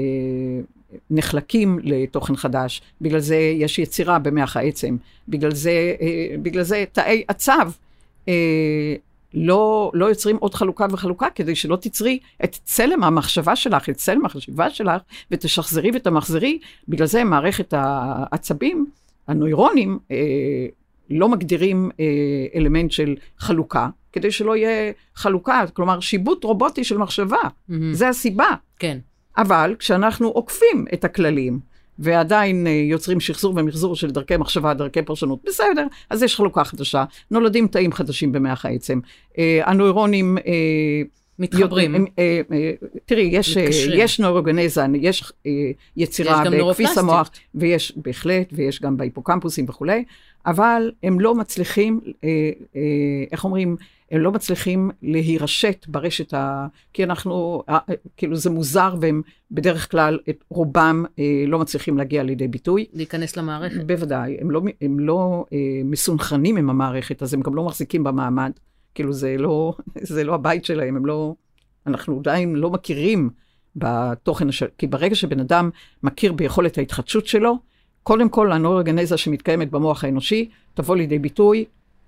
נחלקים 1.10 1.80
לתוכן 1.84 2.36
חדש, 2.36 2.82
בגלל 3.02 3.20
זה 3.20 3.36
יש 3.36 3.80
יצירה 3.80 4.20
במח 4.20 4.58
העצם, 4.58 4.98
בגלל 5.28 5.54
זה, 5.54 5.96
uh, 6.00 6.04
בגלל 6.42 6.64
זה 6.64 6.84
תאי 6.92 7.24
הצו. 7.30 7.52
Uh, 8.26 8.30
לא, 9.34 9.92
לא 9.94 10.06
יוצרים 10.06 10.38
עוד 10.38 10.54
חלוקה 10.54 10.86
וחלוקה, 10.92 11.28
כדי 11.36 11.56
שלא 11.56 11.76
תצרי 11.76 12.20
את 12.44 12.58
צלם 12.64 13.04
המחשבה 13.04 13.56
שלך, 13.56 13.90
את 13.90 13.96
צלם 13.96 14.26
החשיבה 14.26 14.70
שלך, 14.70 15.02
ותשחזרי 15.32 15.92
ותמחזרי. 15.94 16.60
בגלל 16.88 17.08
זה 17.08 17.24
מערכת 17.24 17.74
העצבים, 17.78 18.86
הנוירונים, 19.28 20.00
אה, 20.12 20.18
לא 21.10 21.30
מגדירים 21.30 21.90
אה, 22.00 22.06
אלמנט 22.56 22.92
של 22.92 23.16
חלוקה, 23.40 23.88
כדי 24.14 24.32
שלא 24.32 24.56
יהיה 24.56 24.92
חלוקה, 25.16 25.64
כלומר 25.74 26.00
שיבוט 26.00 26.44
רובוטי 26.44 26.84
של 26.84 26.98
מחשבה. 26.98 27.38
Mm-hmm. 27.44 27.74
זה 27.92 28.10
הסיבה. 28.10 28.50
כן. 28.80 28.98
אבל 29.38 29.76
כשאנחנו 29.80 30.28
עוקפים 30.28 30.86
את 30.94 31.04
הכללים, 31.04 31.60
ועדיין 32.00 32.68
אה, 32.68 32.72
יוצרים 32.72 33.20
שחזור 33.20 33.54
ומחזור 33.58 33.96
של 33.96 34.12
דרכי 34.12 34.38
מחשבה, 34.38 34.74
דרכי 34.74 35.02
פרשנות. 35.02 35.40
בסדר, 35.46 35.88
אז 36.10 36.24
יש 36.24 36.36
חלוקה 36.36 36.64
חדשה, 36.64 37.04
נולדים 37.32 37.68
תאים 37.68 37.92
חדשים 37.92 38.32
במח 38.32 38.66
העצם. 38.66 39.00
אה, 39.38 39.62
הנוירונים... 39.66 40.38
אה, 40.38 41.02
מתחברים. 41.40 42.06
תראי, 43.06 43.30
יש, 43.32 43.58
יש 43.96 44.20
נוירוגנזה, 44.20 44.86
יש 44.96 45.34
יצירה 45.98 46.44
בכביס 46.50 46.98
המוח, 46.98 47.30
ויש 47.56 47.94
בהחלט, 47.96 48.50
ויש 48.54 48.82
גם 48.82 48.98
בהיפוקמפוסים 48.98 49.66
וכולי, 49.70 50.04
אבל 50.46 50.92
הם 51.04 51.20
לא 51.20 51.36
מצליחים, 51.36 52.00
איך 53.32 53.44
אומרים, 53.44 53.76
הם 54.12 54.22
לא 54.22 54.32
מצליחים 54.32 54.92
להירשת 55.02 55.86
ברשת 55.88 56.34
ה... 56.34 56.68
כי 56.94 57.04
אנחנו, 57.04 57.64
כאילו 58.18 58.36
זה 58.36 58.50
מוזר, 58.50 58.96
והם 59.02 59.22
בדרך 59.52 59.92
כלל, 59.92 60.20
את 60.30 60.44
רובם 60.50 61.06
אה, 61.20 61.44
לא 61.48 61.60
מצליחים 61.60 61.98
להגיע 61.98 62.24
לידי 62.24 62.48
ביטוי. 62.48 62.86
להיכנס 62.94 63.38
למערכת. 63.38 63.84
בוודאי, 63.84 64.38
הם 64.42 64.52
לא, 64.52 64.62
הם 64.82 65.00
לא 65.00 65.46
אה, 65.54 65.58
מסונכרנים 65.84 66.58
עם 66.58 66.70
המערכת, 66.70 67.24
אז 67.24 67.34
הם 67.34 67.42
גם 67.42 67.56
לא 67.56 67.64
מחזיקים 67.64 68.04
במעמד. 68.04 68.52
כאילו 68.96 69.14
זה 69.14 69.36
לא, 69.38 69.74
זה 69.96 70.24
לא 70.24 70.34
הבית 70.34 70.66
שלהם, 70.66 70.96
הם 70.96 71.06
לא... 71.06 71.34
אנחנו 71.88 72.20
עדיין 72.20 72.56
לא 72.56 72.70
מכירים 72.70 73.30
בתוכן, 73.76 74.50
הש... 74.50 74.64
כי 74.78 74.88
ברגע 74.88 75.16
שבן 75.16 75.40
אדם 75.40 75.70
מכיר 76.04 76.34
ביכולת 76.34 76.78
ההתחדשות 76.78 77.28
שלו, 77.28 77.58
קודם 78.04 78.30
כל 78.30 78.52
הנוירוגנזה 78.52 79.18
שמתקיימת 79.18 79.72
במוח 79.72 80.04
האנושי 80.04 80.50
תבוא 80.74 80.96
לידי 80.96 81.20
ביטוי, 81.20 81.66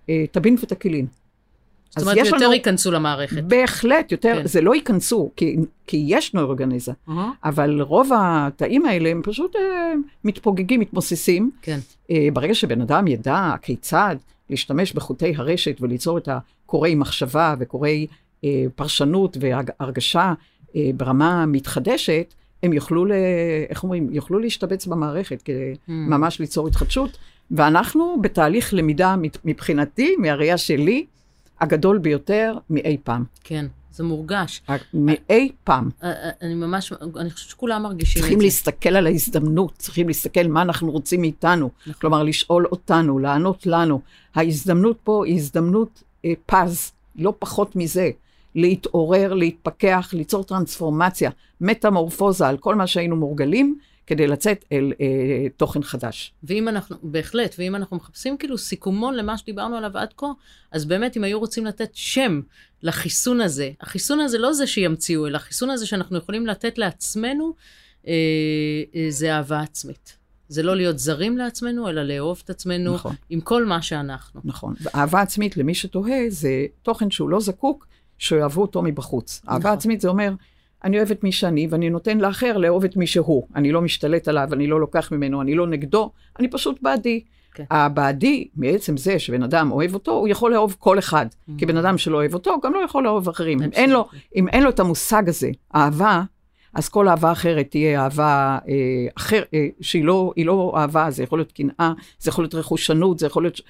אה, 0.09 0.25
טבין 0.31 0.55
ותקילין. 0.61 1.05
זאת 1.89 2.01
אומרת, 2.01 2.17
יותר 2.17 2.45
לנו, 2.45 2.53
ייכנסו 2.53 2.91
למערכת. 2.91 3.43
בהחלט, 3.43 4.11
יותר, 4.11 4.35
כן. 4.41 4.47
זה 4.47 4.61
לא 4.61 4.75
ייכנסו, 4.75 5.31
כי, 5.35 5.55
כי 5.87 6.03
יש 6.07 6.33
נוירוגניזה, 6.33 6.91
uh-huh. 6.91 7.11
אבל 7.43 7.81
רוב 7.81 8.09
התאים 8.15 8.85
האלה 8.85 9.09
הם 9.09 9.21
פשוט 9.23 9.55
uh, 9.55 9.59
מתפוגגים, 10.23 10.79
מתמוססים. 10.79 11.51
כן. 11.61 11.79
Uh, 12.07 12.13
ברגע 12.33 12.53
שבן 12.53 12.81
אדם 12.81 13.07
ידע 13.07 13.53
כיצד 13.61 14.15
להשתמש 14.49 14.93
בחוטי 14.93 15.35
הרשת 15.35 15.77
וליצור 15.81 16.17
את 16.17 16.29
הקוראי 16.31 16.95
מחשבה 16.95 17.55
וקוראי 17.59 18.07
uh, 18.41 18.45
פרשנות 18.75 19.37
והרגשה 19.39 20.33
uh, 20.33 20.73
ברמה 20.97 21.45
מתחדשת, 21.45 22.33
הם 22.63 22.73
יוכלו, 22.73 23.05
ל, 23.05 23.11
איך 23.69 23.83
אומרים, 23.83 24.09
יוכלו 24.11 24.39
להשתבץ 24.39 24.85
במערכת 24.85 25.41
כדי 25.41 25.73
mm. 25.73 25.91
ממש 25.91 26.39
ליצור 26.39 26.67
התחדשות. 26.67 27.17
ואנחנו 27.51 28.21
בתהליך 28.21 28.73
למידה 28.73 29.15
מבחינתי, 29.45 30.15
מהראייה 30.19 30.57
שלי, 30.57 31.05
הגדול 31.61 31.97
ביותר 31.97 32.57
מאי 32.69 32.97
פעם. 33.03 33.23
כן, 33.43 33.65
זה 33.97 34.03
מורגש. 34.03 34.61
מאי 34.93 35.51
פעם. 35.63 35.89
אה, 36.03 36.11
אה, 36.11 36.29
אני 36.41 36.53
ממש, 36.53 36.93
אני 37.17 37.29
חושבת 37.29 37.49
שכולם 37.49 37.83
מרגישים 37.83 38.19
את 38.19 38.21
זה. 38.21 38.21
צריכים 38.21 38.41
להסתכל 38.41 38.89
על 38.89 39.07
ההזדמנות, 39.07 39.73
צריכים 39.77 40.07
להסתכל 40.07 40.47
מה 40.47 40.61
אנחנו 40.61 40.91
רוצים 40.91 41.21
מאיתנו. 41.21 41.69
נכון. 41.81 41.93
כלומר, 41.93 42.23
לשאול 42.23 42.65
אותנו, 42.65 43.19
לענות 43.19 43.65
לנו. 43.65 44.01
ההזדמנות 44.35 44.97
פה 45.03 45.25
היא 45.25 45.35
הזדמנות 45.35 46.03
אה, 46.25 46.33
פז, 46.45 46.91
לא 47.15 47.33
פחות 47.39 47.75
מזה. 47.75 48.09
להתעורר, 48.55 49.33
להתפכח, 49.33 50.09
ליצור 50.13 50.43
טרנספורמציה, 50.43 51.29
מטמורפוזה 51.61 52.47
על 52.47 52.57
כל 52.57 52.75
מה 52.75 52.87
שהיינו 52.87 53.15
מורגלים, 53.15 53.77
כדי 54.07 54.27
לצאת 54.27 54.65
אל 54.71 54.93
אה, 55.01 55.49
תוכן 55.57 55.83
חדש. 55.83 56.33
ואם 56.43 56.67
אנחנו, 56.67 56.97
בהחלט, 57.03 57.55
ואם 57.59 57.75
אנחנו 57.75 57.97
מחפשים 57.97 58.37
כאילו 58.37 58.57
סיכומון 58.57 59.15
למה 59.15 59.37
שדיברנו 59.37 59.77
עליו 59.77 59.97
עד 59.97 60.13
כה, 60.17 60.27
אז 60.71 60.85
באמת, 60.85 61.17
אם 61.17 61.23
היו 61.23 61.39
רוצים 61.39 61.65
לתת 61.65 61.89
שם 61.93 62.41
לחיסון 62.83 63.41
הזה, 63.41 63.71
החיסון 63.81 64.19
הזה 64.19 64.37
לא 64.37 64.53
זה 64.53 64.67
שימציאו, 64.67 65.27
אלא 65.27 65.37
החיסון 65.37 65.69
הזה 65.69 65.85
שאנחנו 65.85 66.17
יכולים 66.17 66.47
לתת 66.47 66.77
לעצמנו, 66.77 67.53
אה, 68.07 68.13
אה, 68.95 69.05
זה 69.09 69.35
אהבה 69.35 69.61
עצמית. 69.61 70.17
זה 70.49 70.63
לא 70.63 70.75
להיות 70.75 70.99
זרים 70.99 71.37
לעצמנו, 71.37 71.89
אלא 71.89 72.03
לאהוב 72.03 72.41
את 72.45 72.49
עצמנו 72.49 72.93
נכון. 72.93 73.15
עם 73.29 73.41
כל 73.41 73.65
מה 73.65 73.81
שאנחנו. 73.81 74.41
נכון. 74.43 74.73
ואהבה 74.81 75.21
עצמית, 75.21 75.57
למי 75.57 75.75
שתוהה, 75.75 76.19
זה 76.29 76.65
תוכן 76.81 77.11
שהוא 77.11 77.29
לא 77.29 77.39
זקוק, 77.39 77.87
שאוהבו 78.17 78.61
אותו 78.61 78.81
מבחוץ. 78.81 79.41
נכון. 79.43 79.53
אהבה 79.53 79.73
עצמית 79.73 80.01
זה 80.01 80.07
אומר, 80.07 80.31
אני 80.83 80.97
אוהב 80.97 81.11
את 81.11 81.23
מי 81.23 81.31
שאני, 81.31 81.67
ואני 81.69 81.89
נותן 81.89 82.17
לאחר 82.17 82.57
לאהוב 82.57 82.83
את 82.83 82.97
מי 82.97 83.07
שהוא. 83.07 83.47
אני 83.55 83.71
לא 83.71 83.81
משתלט 83.81 84.27
עליו, 84.27 84.49
אני 84.53 84.67
לא 84.67 84.79
לוקח 84.79 85.11
ממנו, 85.11 85.41
אני 85.41 85.55
לא 85.55 85.67
נגדו, 85.67 86.11
אני 86.39 86.47
פשוט 86.47 86.79
בעדי. 86.81 87.23
כן. 87.53 87.63
הבעדי, 87.71 88.47
מעצם 88.55 88.97
זה 88.97 89.19
שבן 89.19 89.43
אדם 89.43 89.71
אוהב 89.71 89.93
אותו, 89.93 90.11
הוא 90.11 90.27
יכול 90.27 90.51
לאהוב 90.51 90.75
כל 90.79 90.99
אחד. 90.99 91.25
כי 91.57 91.65
בן 91.65 91.77
אדם 91.77 91.97
שלא 91.97 92.17
אוהב 92.17 92.33
אותו, 92.33 92.59
גם 92.63 92.73
לא 92.73 92.79
יכול 92.79 93.03
לאהוב 93.03 93.29
אחרים. 93.29 93.61
אם 93.63 93.69
אין, 93.73 93.89
לו, 93.89 94.07
אם 94.35 94.47
אין 94.47 94.63
לו 94.63 94.69
את 94.69 94.79
המושג 94.79 95.29
הזה, 95.29 95.49
אהבה, 95.75 96.23
אז 96.73 96.89
כל 96.89 97.07
אהבה 97.07 97.31
אחרת 97.31 97.67
תהיה 97.69 98.03
אהבה 98.03 98.57
אה, 98.67 99.07
אחר, 99.17 99.43
אה, 99.53 99.67
שהיא 99.81 100.05
לא, 100.05 100.33
לא 100.37 100.73
אהבה, 100.77 101.11
זה 101.11 101.23
יכול 101.23 101.39
להיות 101.39 101.51
קנאה, 101.51 101.93
זה 102.19 102.29
יכול 102.29 102.43
להיות 102.43 102.55
רכושנות, 102.55 103.19
זה 103.19 103.25
יכול 103.25 103.43
להיות 103.43 103.61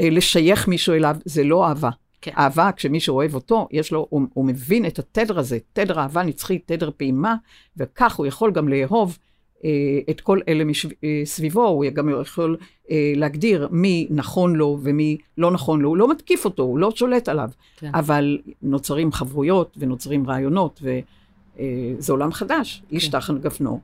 אה, 0.00 0.10
לשייך 0.10 0.68
מישהו 0.68 0.94
אליו, 0.94 1.16
זה 1.24 1.44
לא 1.44 1.66
אהבה. 1.68 1.90
כן. 2.24 2.32
אהבה, 2.38 2.70
כשמישהו 2.72 3.16
אוהב 3.16 3.34
אותו, 3.34 3.68
יש 3.70 3.92
לו, 3.92 4.06
הוא, 4.10 4.22
הוא 4.34 4.44
מבין 4.44 4.86
את 4.86 4.98
התדר 4.98 5.38
הזה, 5.38 5.58
תדר 5.72 5.98
אהבה 5.98 6.22
נצחית, 6.22 6.62
תדר 6.66 6.90
פעימה, 6.96 7.34
וכך 7.76 8.14
הוא 8.16 8.26
יכול 8.26 8.52
גם 8.52 8.68
לאהוב 8.68 9.18
אה, 9.64 9.70
את 10.10 10.20
כל 10.20 10.40
אלה 10.48 10.64
משב, 10.64 10.88
אה, 11.04 11.22
הוא 11.54 11.84
גם 11.94 12.08
יכול 12.20 12.56
אה, 12.90 13.12
להגדיר 13.16 13.68
מי 13.70 14.06
נכון 14.10 14.56
לו 14.56 14.78
ומי 14.82 15.16
לא 15.38 15.50
נכון 15.50 15.80
לו, 15.80 15.88
הוא 15.88 15.96
לא 15.96 16.10
מתקיף 16.10 16.44
אותו, 16.44 16.62
הוא 16.62 16.78
לא 16.78 16.90
שולט 16.90 17.28
עליו, 17.28 17.50
כן. 17.76 17.90
אבל 17.94 18.38
נוצרים 18.62 19.12
חברויות 19.12 19.76
ונוצרים 19.80 20.30
רעיונות, 20.30 20.82
וזה 20.82 22.12
עולם 22.12 22.32
חדש, 22.32 22.82
איש 22.92 23.04
כן. 23.04 23.10
תחת 23.10 23.34
גפנו, 23.34 23.80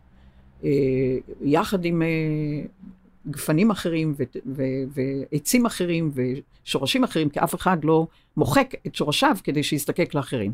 אה, 0.65 0.71
יחד 1.43 1.85
עם 1.85 2.03
אה, 2.03 2.09
גפנים 3.29 3.71
אחרים 3.71 4.15
ו- 4.19 4.39
ו- 4.57 5.03
ועצים 5.33 5.67
אחרים 5.67 6.13
ושורשים 6.65 7.05
אחרים, 7.05 7.29
כי 7.29 7.41
אף 7.41 7.55
אחד 7.55 7.85
לא 7.85 8.07
מוחק 8.37 8.75
את 8.87 8.95
שורשיו 8.95 9.37
כדי 9.45 9.63
שיזדקק 9.63 10.15
לאחרים. 10.15 10.53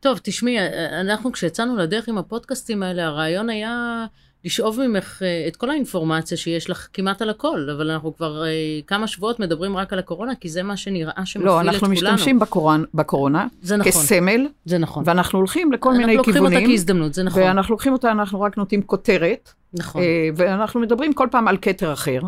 טוב, 0.00 0.18
תשמעי, 0.22 0.56
אנחנו 1.00 1.32
כשיצאנו 1.32 1.76
לדרך 1.76 2.08
עם 2.08 2.18
הפודקאסטים 2.18 2.82
האלה, 2.82 3.06
הרעיון 3.06 3.50
היה 3.50 4.06
לשאוב 4.44 4.80
ממך 4.86 5.22
אה, 5.22 5.44
את 5.48 5.56
כל 5.56 5.70
האינפורמציה 5.70 6.36
שיש 6.36 6.70
לך 6.70 6.88
כמעט 6.92 7.22
על 7.22 7.30
הכל, 7.30 7.68
אבל 7.76 7.90
אנחנו 7.90 8.16
כבר 8.16 8.44
אה, 8.44 8.50
כמה 8.86 9.06
שבועות 9.06 9.40
מדברים 9.40 9.76
רק 9.76 9.92
על 9.92 9.98
הקורונה, 9.98 10.34
כי 10.34 10.48
זה 10.48 10.62
מה 10.62 10.76
שנראה 10.76 11.26
שמפעיל 11.26 11.46
לא, 11.46 11.60
את 11.60 11.62
כולנו. 11.62 11.74
אנחנו 11.74 11.88
משתמשים 11.88 12.38
בקורונה, 12.38 12.84
בקורונה 12.94 13.46
זה 13.62 13.76
נכון, 13.76 13.92
כסמל, 13.92 14.46
זה 14.64 14.78
נכון. 14.78 15.02
ואנחנו 15.06 15.38
הולכים 15.38 15.72
לכל 15.72 15.88
אנחנו 15.88 16.00
מיני 16.00 16.16
לוקחים 16.16 16.34
כיוונים, 16.34 16.58
אותה 16.58 16.70
כהזדמנות, 16.70 17.14
זה 17.14 17.22
נכון. 17.22 17.42
ואנחנו 17.42 17.72
לוקחים 17.72 17.92
אותה, 17.92 18.10
אנחנו 18.10 18.40
רק 18.40 18.56
נותנים 18.56 18.82
כותרת, 18.82 19.52
נכון. 19.74 20.02
אה, 20.02 20.28
ואנחנו 20.36 20.80
מדברים 20.80 21.12
כל 21.12 21.28
פעם 21.30 21.48
על 21.48 21.56
כתר 21.62 21.92
אחר. 21.92 22.20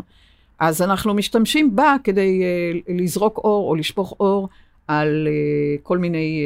אז 0.59 0.83
אנחנו 0.83 1.15
משתמשים 1.15 1.77
בה 1.77 1.97
כדי 2.05 2.43
לזרוק 2.89 3.39
אור 3.39 3.71
או 3.71 3.75
לשפוך 3.75 4.15
אור 4.21 4.49
על 4.89 5.29
כל 5.83 5.99
מיני 5.99 6.43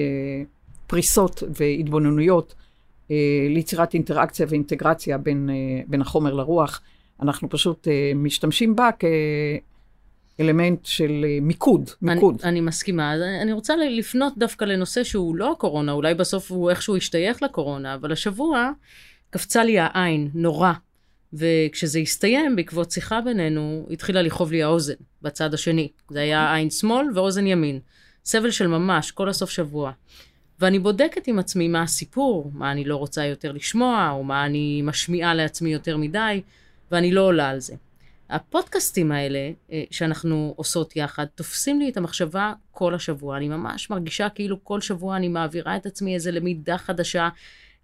פריסות 0.86 1.42
והתבוננויות 1.56 2.54
ליצירת 3.50 3.94
אינטראקציה 3.94 4.46
ואינטגרציה 4.48 5.18
בין, 5.18 5.50
אה, 5.50 5.82
בין 5.86 6.00
החומר 6.00 6.34
לרוח. 6.34 6.80
אנחנו 7.22 7.50
פשוט 7.50 7.88
אה, 7.88 8.12
משתמשים 8.14 8.76
בה 8.76 8.90
כאלמנט 10.38 10.84
של 10.84 11.24
אה, 11.28 11.38
מיקוד, 11.40 11.90
מיקוד. 12.02 12.36
אני, 12.42 12.50
אני 12.50 12.60
מסכימה. 12.60 13.14
אני 13.42 13.52
רוצה 13.52 13.76
לפנות 13.76 14.38
דווקא 14.38 14.64
לנושא 14.64 15.04
שהוא 15.04 15.36
לא 15.36 15.52
הקורונה, 15.52 15.92
אולי 15.92 16.14
בסוף 16.14 16.50
הוא 16.50 16.70
איכשהו 16.70 16.96
ישתייך 16.96 17.42
לקורונה, 17.42 17.94
אבל 17.94 18.12
השבוע 18.12 18.70
קפצה 19.30 19.64
לי 19.64 19.78
העין, 19.78 20.30
נורא. 20.34 20.72
וכשזה 21.32 21.98
הסתיים, 21.98 22.56
בעקבות 22.56 22.90
שיחה 22.90 23.20
בינינו, 23.20 23.86
התחילה 23.90 24.22
לכאוב 24.22 24.52
לי 24.52 24.62
האוזן, 24.62 24.94
בצד 25.22 25.54
השני. 25.54 25.88
זה 26.10 26.20
היה 26.20 26.54
עין 26.54 26.70
שמאל 26.70 27.06
ואוזן 27.14 27.46
ימין. 27.46 27.80
סבל 28.24 28.50
של 28.50 28.66
ממש, 28.66 29.10
כל 29.10 29.28
הסוף 29.28 29.50
שבוע. 29.50 29.92
ואני 30.60 30.78
בודקת 30.78 31.26
עם 31.26 31.38
עצמי 31.38 31.68
מה 31.68 31.82
הסיפור, 31.82 32.50
מה 32.54 32.72
אני 32.72 32.84
לא 32.84 32.96
רוצה 32.96 33.24
יותר 33.24 33.52
לשמוע, 33.52 34.10
או 34.10 34.24
מה 34.24 34.46
אני 34.46 34.82
משמיעה 34.84 35.34
לעצמי 35.34 35.72
יותר 35.72 35.96
מדי, 35.96 36.42
ואני 36.90 37.12
לא 37.12 37.20
עולה 37.20 37.48
על 37.48 37.60
זה. 37.60 37.74
הפודקאסטים 38.30 39.12
האלה 39.12 39.50
אה, 39.72 39.84
שאנחנו 39.90 40.54
עושות 40.56 40.96
יחד, 40.96 41.24
תופסים 41.34 41.80
לי 41.80 41.88
את 41.88 41.96
המחשבה 41.96 42.52
כל 42.70 42.94
השבוע. 42.94 43.36
אני 43.36 43.48
ממש 43.48 43.90
מרגישה 43.90 44.28
כאילו 44.28 44.64
כל 44.64 44.80
שבוע 44.80 45.16
אני 45.16 45.28
מעבירה 45.28 45.76
את 45.76 45.86
עצמי 45.86 46.14
איזה 46.14 46.30
למידה 46.30 46.78
חדשה, 46.78 47.28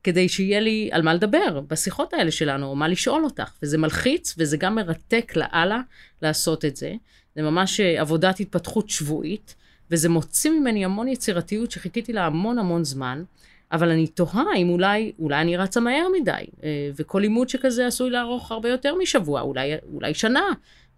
כדי 0.04 0.28
שיהיה 0.28 0.60
לי 0.60 0.88
על 0.92 1.02
מה 1.02 1.14
לדבר 1.14 1.60
בשיחות 1.68 2.14
האלה 2.14 2.30
שלנו, 2.30 2.66
או 2.66 2.76
מה 2.76 2.88
לשאול 2.88 3.24
אותך. 3.24 3.52
וזה 3.62 3.78
מלחיץ, 3.78 4.34
וזה 4.38 4.56
גם 4.56 4.74
מרתק 4.74 5.32
לאללה 5.36 5.80
לעשות 6.22 6.64
את 6.64 6.76
זה. 6.76 6.94
זה 7.36 7.42
ממש 7.42 7.80
אה, 7.80 8.00
עבודת 8.00 8.40
התפתחות 8.40 8.90
שבועית, 8.90 9.54
וזה 9.90 10.08
מוציא 10.08 10.50
ממני 10.50 10.84
המון 10.84 11.08
יצירתיות 11.08 11.70
שחיכיתי 11.70 12.12
לה 12.12 12.26
המון 12.26 12.58
המון 12.58 12.84
זמן. 12.84 13.22
אבל 13.72 13.90
אני 13.90 14.06
תוהה 14.06 14.44
אם 14.56 14.70
אולי, 14.70 15.12
אולי 15.18 15.40
אני 15.40 15.56
רצה 15.56 15.80
מהר 15.80 16.06
מדי, 16.20 16.44
אה, 16.62 16.90
וכל 16.96 17.18
לימוד 17.18 17.48
שכזה 17.48 17.86
עשוי 17.86 18.10
לארוך 18.10 18.52
הרבה 18.52 18.68
יותר 18.68 18.94
משבוע, 18.94 19.40
אולי, 19.40 19.72
אולי 19.92 20.14
שנה, 20.14 20.44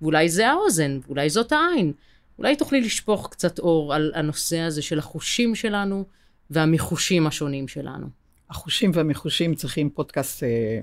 ואולי 0.02 0.28
זה 0.28 0.48
האוזן, 0.48 0.98
ואולי 1.06 1.30
זאת 1.30 1.52
העין. 1.52 1.92
אולי 2.38 2.56
תוכלי 2.56 2.80
לשפוך 2.80 3.28
קצת 3.30 3.58
אור 3.58 3.94
על 3.94 4.12
הנושא 4.14 4.58
הזה 4.58 4.82
של 4.82 4.98
החושים 4.98 5.54
שלנו 5.54 6.04
והמיחושים 6.50 7.26
השונים 7.26 7.68
שלנו. 7.68 8.06
החושים 8.50 8.90
והמחושים 8.94 9.54
צריכים 9.54 9.90
פודקאסט 9.90 10.42
אה, 10.42 10.80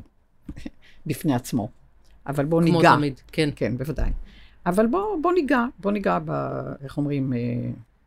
בפני 1.05 1.35
עצמו. 1.35 1.69
אבל 2.27 2.45
בואו 2.45 2.61
כמו 2.61 2.77
ניגע. 2.77 2.95
תמיד, 2.95 3.21
כן. 3.31 3.49
כן, 3.55 3.77
בוודאי. 3.77 4.11
אבל 4.65 4.87
בואו 4.87 5.21
בוא 5.21 5.33
ניגע, 5.33 5.65
בואו 5.79 5.93
ניגע 5.93 6.19
ב... 6.25 6.31
איך 6.83 6.97
אומרים, 6.97 7.33
אה, 7.33 7.39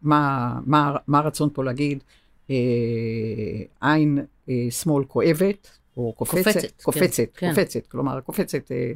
מה, 0.02 0.58
מה, 0.66 0.96
מה 1.06 1.18
הרצון 1.18 1.48
פה 1.52 1.64
להגיד? 1.64 2.04
אה, 2.50 2.54
עין 3.80 4.18
אה, 4.48 4.66
שמאל 4.70 5.04
כואבת, 5.04 5.70
או 5.96 6.12
קופצת. 6.12 6.42
קופצת, 6.44 6.60
כן, 6.60 6.68
קופצת, 6.82 7.24
כן. 7.34 7.50
קופצת. 7.54 7.86
כלומר, 7.86 8.20
קופצת, 8.20 8.72
אה, 8.72 8.92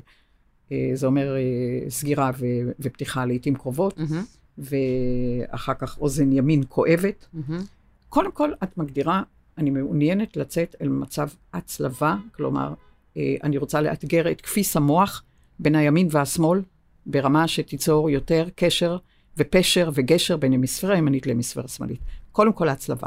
אה, 0.72 0.90
זה 0.94 1.06
אומר 1.06 1.36
אה, 1.36 1.90
סגירה 1.90 2.30
ו, 2.38 2.46
ופתיחה 2.80 3.24
לעיתים 3.24 3.54
קרובות, 3.54 3.98
מהמם, 3.98 4.24
ואחר 4.58 5.74
כך 5.74 5.98
אוזן 5.98 6.32
ימין 6.32 6.62
כואבת. 6.68 7.26
מהמם. 7.32 7.64
קודם 8.08 8.32
כל, 8.32 8.52
את 8.62 8.78
מגדירה, 8.78 9.22
אני 9.58 9.70
מעוניינת 9.70 10.36
לצאת 10.36 10.76
אל 10.82 10.88
מצב 10.88 11.28
הצלבה, 11.52 12.16
כלומר, 12.32 12.74
אה, 13.16 13.36
אני 13.42 13.58
רוצה 13.58 13.80
לאתגר 13.80 14.30
את 14.30 14.40
כפיס 14.40 14.76
המוח 14.76 15.22
בין 15.58 15.74
הימין 15.74 16.08
והשמאל, 16.10 16.62
ברמה 17.06 17.48
שתיצור 17.48 18.10
יותר 18.10 18.48
קשר 18.56 18.96
ופשר 19.38 19.90
וגשר 19.94 20.36
בין 20.36 20.52
המיספירה 20.52 20.94
הימנית 20.94 21.26
להמיספירה 21.26 21.64
השמאלית. 21.64 22.00
קודם 22.32 22.52
כל 22.52 22.68
ההצלבה. 22.68 23.06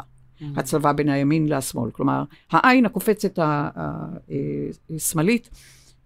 הצלבה 0.56 0.92
בין 0.92 1.08
הימין 1.08 1.48
לשמאל. 1.48 1.90
כלומר, 1.90 2.22
העין 2.50 2.86
הקופצת 2.86 3.38
ה- 3.38 3.44
ה- 3.76 4.06
אה, 4.30 4.36
השמאלית, 4.96 5.50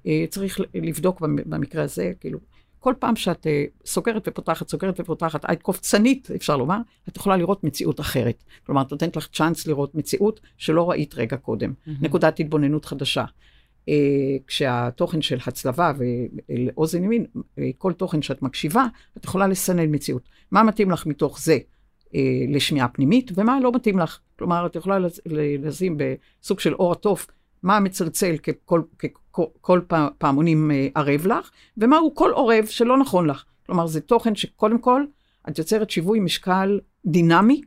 אה, 0.07 0.25
צריך 0.31 0.61
לבדוק 0.75 1.21
במ- 1.21 1.51
במקרה 1.51 1.83
הזה, 1.83 2.13
כאילו, 2.21 2.39
כל 2.81 2.95
פעם 2.99 3.17
שאת 3.17 3.47
אה, 3.47 3.65
סוגרת 3.87 4.29
ופותחת, 4.29 4.69
סוגרת 4.69 5.01
ופותחת, 5.01 5.45
עין 5.45 5.59
קופצנית, 5.59 6.29
אפשר 6.37 6.57
לומר, 6.57 6.79
את 7.09 7.17
יכולה 7.17 7.37
לראות 7.37 7.65
מציאות 7.65 8.01
אחרת. 8.01 8.45
כלומר, 8.67 8.83
את 8.83 8.91
נותנת 8.91 9.17
לך 9.17 9.29
צ'אנס 9.33 9.67
לראות 9.67 9.95
מציאות 9.95 10.41
שלא 10.57 10.91
ראית 10.91 11.15
רגע 11.15 11.37
קודם. 11.37 11.73
נקודת 12.01 12.41
התבוננות 12.41 12.85
חדשה. 12.85 13.25
אה, 13.89 13.95
כשהתוכן 14.47 15.23
של 15.23 15.39
הצלבה 15.47 15.93
ולאוזן 16.49 17.05
ימין, 17.05 17.27
אה, 17.59 17.71
כל 17.79 17.93
תוכן 17.93 18.23
שאת 18.23 18.43
מקשיבה, 18.43 18.87
את 19.19 19.25
יכולה 19.25 19.47
לסנן 19.47 19.95
מציאות. 19.95 20.23
מה 20.51 20.63
מתאים 20.63 20.91
לך 20.91 21.07
מתוך 21.07 21.41
זה 21.41 21.59
אה, 22.15 22.21
לשמיעה 22.49 22.89
פנימית, 22.89 23.31
ומה 23.35 23.61
לא 23.61 23.73
מתאים 23.73 23.99
לך. 23.99 24.19
כלומר, 24.39 24.67
את 24.67 24.77
יכולה 24.77 24.99
לז- 24.99 25.21
ל- 25.27 25.67
לשים 25.69 25.97
בסוג 25.99 26.61
של 26.61 26.75
אור 26.75 26.93
התוף, 26.93 27.27
מה 27.63 27.81
מצלצל 27.81 28.37
ככל, 28.37 28.83
ככל 28.99 29.45
כל 29.61 29.81
פע- 29.87 30.09
פעמונים 30.19 30.71
ערב 30.95 31.27
לך, 31.27 31.51
ומהו 31.77 32.15
כל 32.15 32.31
עורב 32.31 32.65
שלא 32.67 32.99
נכון 32.99 33.27
לך. 33.27 33.45
כלומר, 33.67 33.87
זה 33.87 34.01
תוכן 34.01 34.35
שקודם 34.35 34.79
כל, 34.79 35.05
את 35.49 35.59
יוצרת 35.59 35.91
שיווי 35.91 36.21
משקל 36.21 36.81
דינמי 37.07 37.61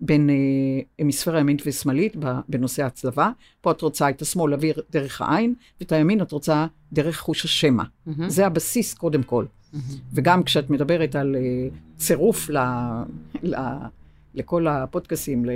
בין 0.00 0.30
אה, 0.30 0.34
המיספירה 0.98 1.40
ימינית 1.40 1.62
ושמאלית 1.66 2.16
בנושא 2.48 2.82
ההצלבה. 2.82 3.30
פה 3.60 3.70
את 3.70 3.80
רוצה 3.80 4.10
את 4.10 4.22
השמאל 4.22 4.50
להעביר 4.50 4.82
דרך 4.90 5.20
העין, 5.20 5.54
ואת 5.80 5.92
הימין 5.92 6.22
את 6.22 6.32
רוצה 6.32 6.66
דרך 6.92 7.18
חוש 7.18 7.44
השמע. 7.44 7.82
מהמם, 8.06 8.28
זה 8.28 8.46
הבסיס 8.46 8.94
קודם 8.94 9.22
כל. 9.22 9.44
מהמם. 9.72 9.84
וגם 10.12 10.42
כשאת 10.42 10.70
מדברת 10.70 11.14
על 11.14 11.36
אה, 11.36 11.68
צירוף 11.96 12.50
ל, 12.50 12.58
ל, 13.42 13.56
לכל 14.34 14.66
הפודקאסים, 14.66 15.44
ל, 15.44 15.50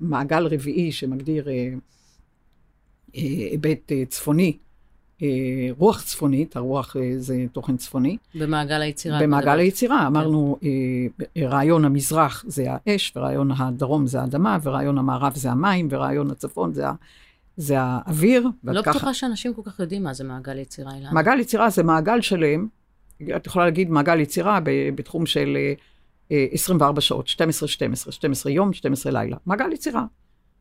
למעגל 0.00 0.46
רביעי 0.46 0.92
שמגדיר 0.92 1.48
אה, 1.48 1.74
היבט 3.12 3.92
צפוני 4.08 4.56
רוח 5.78 6.02
צפונית, 6.02 6.56
הרוח 6.56 6.96
זה 7.18 7.44
תוכן 7.52 7.76
צפוני. 7.76 8.16
במעגל 8.34 8.80
היצירה. 8.80 9.22
במעגל 9.22 9.58
היצירה, 9.58 10.06
אמרנו, 10.06 10.58
רעיון 11.38 11.84
המזרח 11.84 12.44
זה 12.46 12.66
האש, 12.68 13.12
ורעיון 13.16 13.50
הדרום 13.58 14.06
זה 14.06 14.20
האדמה, 14.20 14.58
ורעיון 14.62 14.98
המערב 14.98 15.32
זה 15.36 15.50
המים, 15.50 15.88
ורעיון 15.90 16.30
הצפון 16.30 16.74
זה, 16.74 16.84
זה 17.56 17.74
האוויר. 17.80 18.48
לא 18.64 18.80
בטוחה 18.80 18.98
ככה... 18.98 19.14
שאנשים 19.14 19.54
כל 19.54 19.62
כך 19.64 19.80
יודעים 19.80 20.02
מה 20.02 20.14
זה 20.14 20.24
מעגל 20.24 20.58
יצירה, 20.58 20.94
אילן. 20.94 21.10
מעגל 21.12 21.40
יצירה 21.40 21.70
זה 21.70 21.82
מעגל 21.82 22.20
שלם, 22.20 22.66
את 23.36 23.46
יכולה 23.46 23.64
להגיד 23.64 23.90
מעגל 23.90 24.20
יצירה 24.20 24.58
בתחום 24.94 25.26
של 25.26 25.56
24 26.30 27.00
שעות, 27.00 27.28
12, 27.28 27.68
12, 27.68 28.12
12 28.12 28.52
יום, 28.52 28.72
12 28.72 29.12
לילה. 29.12 29.36
מעגל 29.46 29.72
יצירה. 29.72 30.04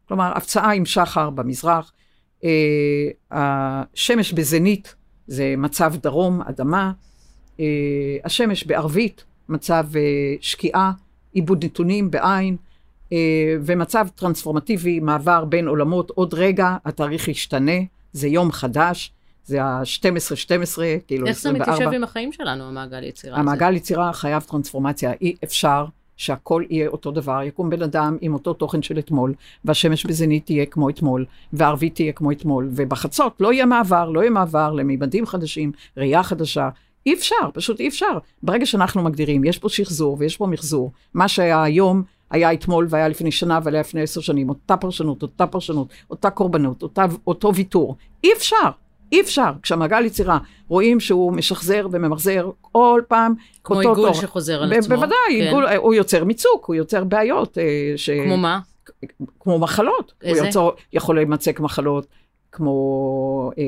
כלומר, 0.07 0.31
הפצעה 0.35 0.73
עם 0.73 0.85
שחר 0.85 1.29
במזרח, 1.29 1.91
אה, 2.43 3.09
השמש 3.31 4.33
בזנית 4.33 4.95
זה 5.27 5.53
מצב 5.57 5.93
דרום, 5.95 6.41
אדמה, 6.41 6.91
אה, 7.59 7.65
השמש 8.23 8.63
בערבית, 8.63 9.23
מצב 9.49 9.85
אה, 9.95 10.01
שקיעה, 10.41 10.91
עיבוד 11.33 11.65
נתונים 11.65 12.11
בעין, 12.11 12.57
ומצב 13.61 14.07
טרנספורמטיבי, 14.15 14.99
מעבר 14.99 15.45
בין 15.45 15.67
עולמות, 15.67 16.09
עוד 16.09 16.33
רגע 16.33 16.77
התאריך 16.85 17.27
ישתנה, 17.27 17.71
זה 18.13 18.27
יום 18.27 18.51
חדש, 18.51 19.11
זה 19.45 19.63
ה-12-12, 19.63 20.81
כאילו 21.07 21.27
24. 21.27 21.29
איך 21.29 21.37
זה 21.37 21.51
מתיישב 21.51 21.91
עם 21.95 22.03
החיים 22.03 22.31
שלנו, 22.31 22.63
המעגל 22.63 23.03
יצירה 23.03 23.33
הזה? 23.33 23.41
המעגל 23.41 23.75
יצירה 23.75 24.13
חייב 24.13 24.43
טרנספורמציה, 24.43 25.11
אי 25.21 25.35
אפשר 25.43 25.85
שהכל 26.17 26.63
יהיה 26.69 26.87
אותו 26.87 27.11
דבר, 27.11 27.43
יקום 27.43 27.69
בן 27.69 27.81
אדם 27.81 28.17
עם 28.21 28.33
אותו 28.33 28.53
תוכן 28.53 28.81
של 28.81 28.99
אתמול, 28.99 29.33
והשמש 29.65 30.05
בזנית 30.05 30.45
תהיה 30.45 30.65
כמו 30.65 30.89
אתמול, 30.89 31.25
והערבית 31.53 31.95
תהיה 31.95 32.11
כמו 32.11 32.31
אתמול, 32.31 32.69
ובחצות 32.71 33.33
לא 33.39 33.53
יהיה 33.53 33.65
מעבר, 33.65 34.09
לא 34.09 34.19
יהיה 34.19 34.29
מעבר 34.29 34.71
למימדים 34.71 35.25
חדשים, 35.25 35.71
ראייה 35.97 36.23
חדשה. 36.23 36.69
אי 37.05 37.13
אפשר, 37.13 37.49
פשוט 37.53 37.79
אי 37.79 37.87
אפשר. 37.87 38.17
ברגע 38.43 38.65
שאנחנו 38.65 39.03
מגדירים, 39.03 39.43
יש 39.43 39.57
פה 39.57 39.69
שחזור 39.69 40.17
ויש 40.19 40.37
פה 40.37 40.47
מחזור, 40.47 40.91
מה 41.13 41.27
שהיה 41.27 41.63
היום 41.63 42.03
היה 42.31 42.53
אתמול 42.53 42.87
והיה 42.89 43.07
לפני 43.07 43.31
שנה 43.31 43.59
והיה 43.63 43.79
לפני 43.79 44.01
עשר 44.01 44.21
שנים, 44.21 44.49
אותה 44.49 44.77
פרשנות, 44.77 45.21
אותה 45.21 45.47
פרשנות, 45.47 45.87
אותה 46.09 46.29
קורבנות, 46.29 46.83
אותה, 46.83 47.05
אותו 47.27 47.55
ויתור. 47.55 47.95
אי 48.23 48.29
אפשר. 48.37 48.69
אי 49.11 49.21
אפשר. 49.21 49.51
כשהמעגל 49.63 50.05
יצירה 50.05 50.37
רואים 50.67 50.99
שהוא 50.99 51.33
משחזר 51.33 51.87
וממחזר 51.91 52.49
כל 52.61 53.01
פעם 53.07 53.33
כמו 53.63 53.79
עיגול 53.79 53.95
תור. 53.95 54.13
שחוזר 54.13 54.63
על 54.63 54.73
עצמו. 54.73 54.95
בוודאי, 54.95 55.15
כן. 55.29 55.33
עיגול, 55.33 55.67
הוא 55.67 55.93
יוצר 55.93 56.23
מיצוק, 56.23 56.65
הוא 56.65 56.75
יוצר 56.75 57.03
בעיות. 57.03 57.57
אה, 57.57 57.93
ש... 57.95 58.09
כמו 58.09 58.37
מה? 58.37 58.59
כמו 59.39 59.59
מחלות. 59.59 60.13
איזה? 60.23 60.39
הוא 60.39 60.47
יוצר, 60.47 60.69
יכול 60.93 61.15
להימצק 61.15 61.59
מחלות 61.59 62.07
כמו 62.51 63.51
אה, 63.57 63.63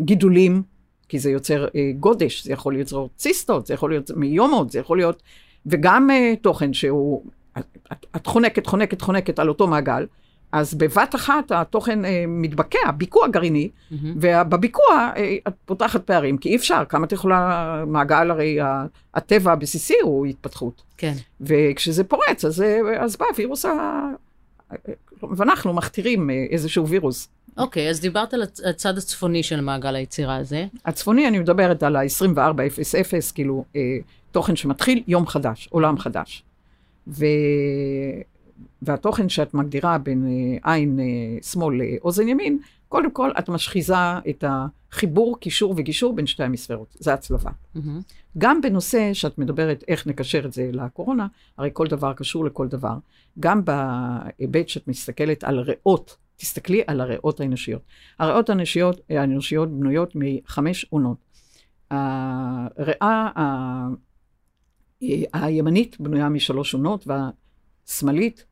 גידולים, 0.00 0.62
כי 1.08 1.18
זה 1.18 1.30
יוצר 1.30 1.66
אה, 1.74 1.90
גודש, 2.00 2.44
זה 2.44 2.52
יכול 2.52 2.74
ליצור 2.74 3.10
ציסטות, 3.16 3.66
זה 3.66 3.74
יכול 3.74 3.90
להיות 3.90 4.10
מיומות, 4.16 4.70
זה 4.70 4.78
יכול 4.78 4.98
להיות... 4.98 5.22
וגם 5.66 6.10
אה, 6.10 6.34
תוכן 6.42 6.72
שהוא... 6.72 7.24
את, 7.58 8.06
את 8.16 8.26
חונקת, 8.26 8.66
חונקת, 8.66 9.00
חונקת 9.00 9.38
על 9.38 9.48
אותו 9.48 9.66
מעגל, 9.66 10.06
אז 10.52 10.74
בבת 10.74 11.14
אחת 11.14 11.52
התוכן 11.52 12.04
אה, 12.04 12.24
מתבקע, 12.28 12.90
ביקוע 12.96 13.28
גרעיני, 13.28 13.68
mm-hmm. 13.68 13.94
ובביקוע 14.16 15.10
אה, 15.16 15.36
את 15.48 15.54
פותחת 15.64 16.04
פערים, 16.04 16.38
כי 16.38 16.48
אי 16.48 16.56
אפשר, 16.56 16.82
כמה 16.88 17.06
את 17.06 17.12
יכולה, 17.12 17.84
מעגל 17.86 18.30
הרי 18.30 18.58
הטבע 19.14 19.52
הבסיסי 19.52 19.94
הוא 20.02 20.26
התפתחות. 20.26 20.82
כן. 20.96 21.14
וכשזה 21.40 22.04
פורץ, 22.04 22.44
אז, 22.44 22.62
אה, 22.62 23.04
אז 23.04 23.16
בא 23.16 23.24
וירוס 23.36 23.64
ה... 23.64 24.08
ואנחנו 25.36 25.72
מכתירים 25.72 26.30
אה, 26.30 26.44
איזשהו 26.50 26.88
וירוס. 26.88 27.28
אוקיי, 27.56 27.86
okay, 27.86 27.90
אז 27.90 28.00
דיברת 28.00 28.34
על 28.34 28.42
הצד 28.42 28.98
הצפוני 28.98 29.42
של 29.42 29.60
מעגל 29.60 29.94
היצירה 29.94 30.36
הזה. 30.36 30.66
הצפוני, 30.84 31.28
אני 31.28 31.38
מדברת 31.38 31.82
על 31.82 31.96
ה-2400, 31.96 33.32
כאילו 33.34 33.64
אה, 33.76 33.80
תוכן 34.30 34.56
שמתחיל 34.56 35.02
יום 35.08 35.26
חדש, 35.26 35.68
עולם 35.70 35.98
חדש. 35.98 36.42
ו... 37.08 37.24
והתוכן 38.82 39.28
שאת 39.28 39.54
מגדירה 39.54 39.98
בין 39.98 40.26
אה, 40.26 40.72
עין 40.72 41.00
אה, 41.00 41.42
שמאל 41.42 41.82
לאוזן 41.82 42.28
ימין, 42.28 42.58
קודם 42.88 43.10
כל 43.10 43.30
את 43.38 43.48
משחיזה 43.48 44.18
את 44.28 44.44
החיבור, 44.48 45.38
קישור 45.40 45.74
וגישור 45.76 46.14
בין 46.14 46.26
שתי 46.26 46.44
המספרות. 46.44 46.96
זה 46.98 47.14
הצלבה. 47.14 47.50
Mm-hmm. 47.50 47.78
גם 48.38 48.60
בנושא 48.60 49.14
שאת 49.14 49.38
מדברת 49.38 49.84
איך 49.88 50.06
נקשר 50.06 50.46
את 50.46 50.52
זה 50.52 50.70
לקורונה, 50.72 51.26
הרי 51.58 51.70
כל 51.72 51.86
דבר 51.86 52.12
קשור 52.12 52.44
לכל 52.44 52.68
דבר. 52.68 52.94
גם 53.40 53.62
בהיבט 53.64 54.68
שאת 54.68 54.88
מסתכלת 54.88 55.44
על 55.44 55.58
ריאות, 55.58 56.16
תסתכלי 56.36 56.82
על 56.86 57.00
הריאות 57.00 57.40
האנושיות. 57.40 57.82
הריאות 58.18 58.50
האנושיות, 58.50 59.00
האנושיות 59.10 59.70
בנויות 59.70 60.12
מחמש 60.14 60.86
עונות. 60.90 61.16
הריאה 61.90 63.28
הימנית 65.32 66.00
בנויה 66.00 66.28
משלוש 66.28 66.74
עונות, 66.74 67.06
והשמאלית 67.06 68.38
אה, 68.40 68.51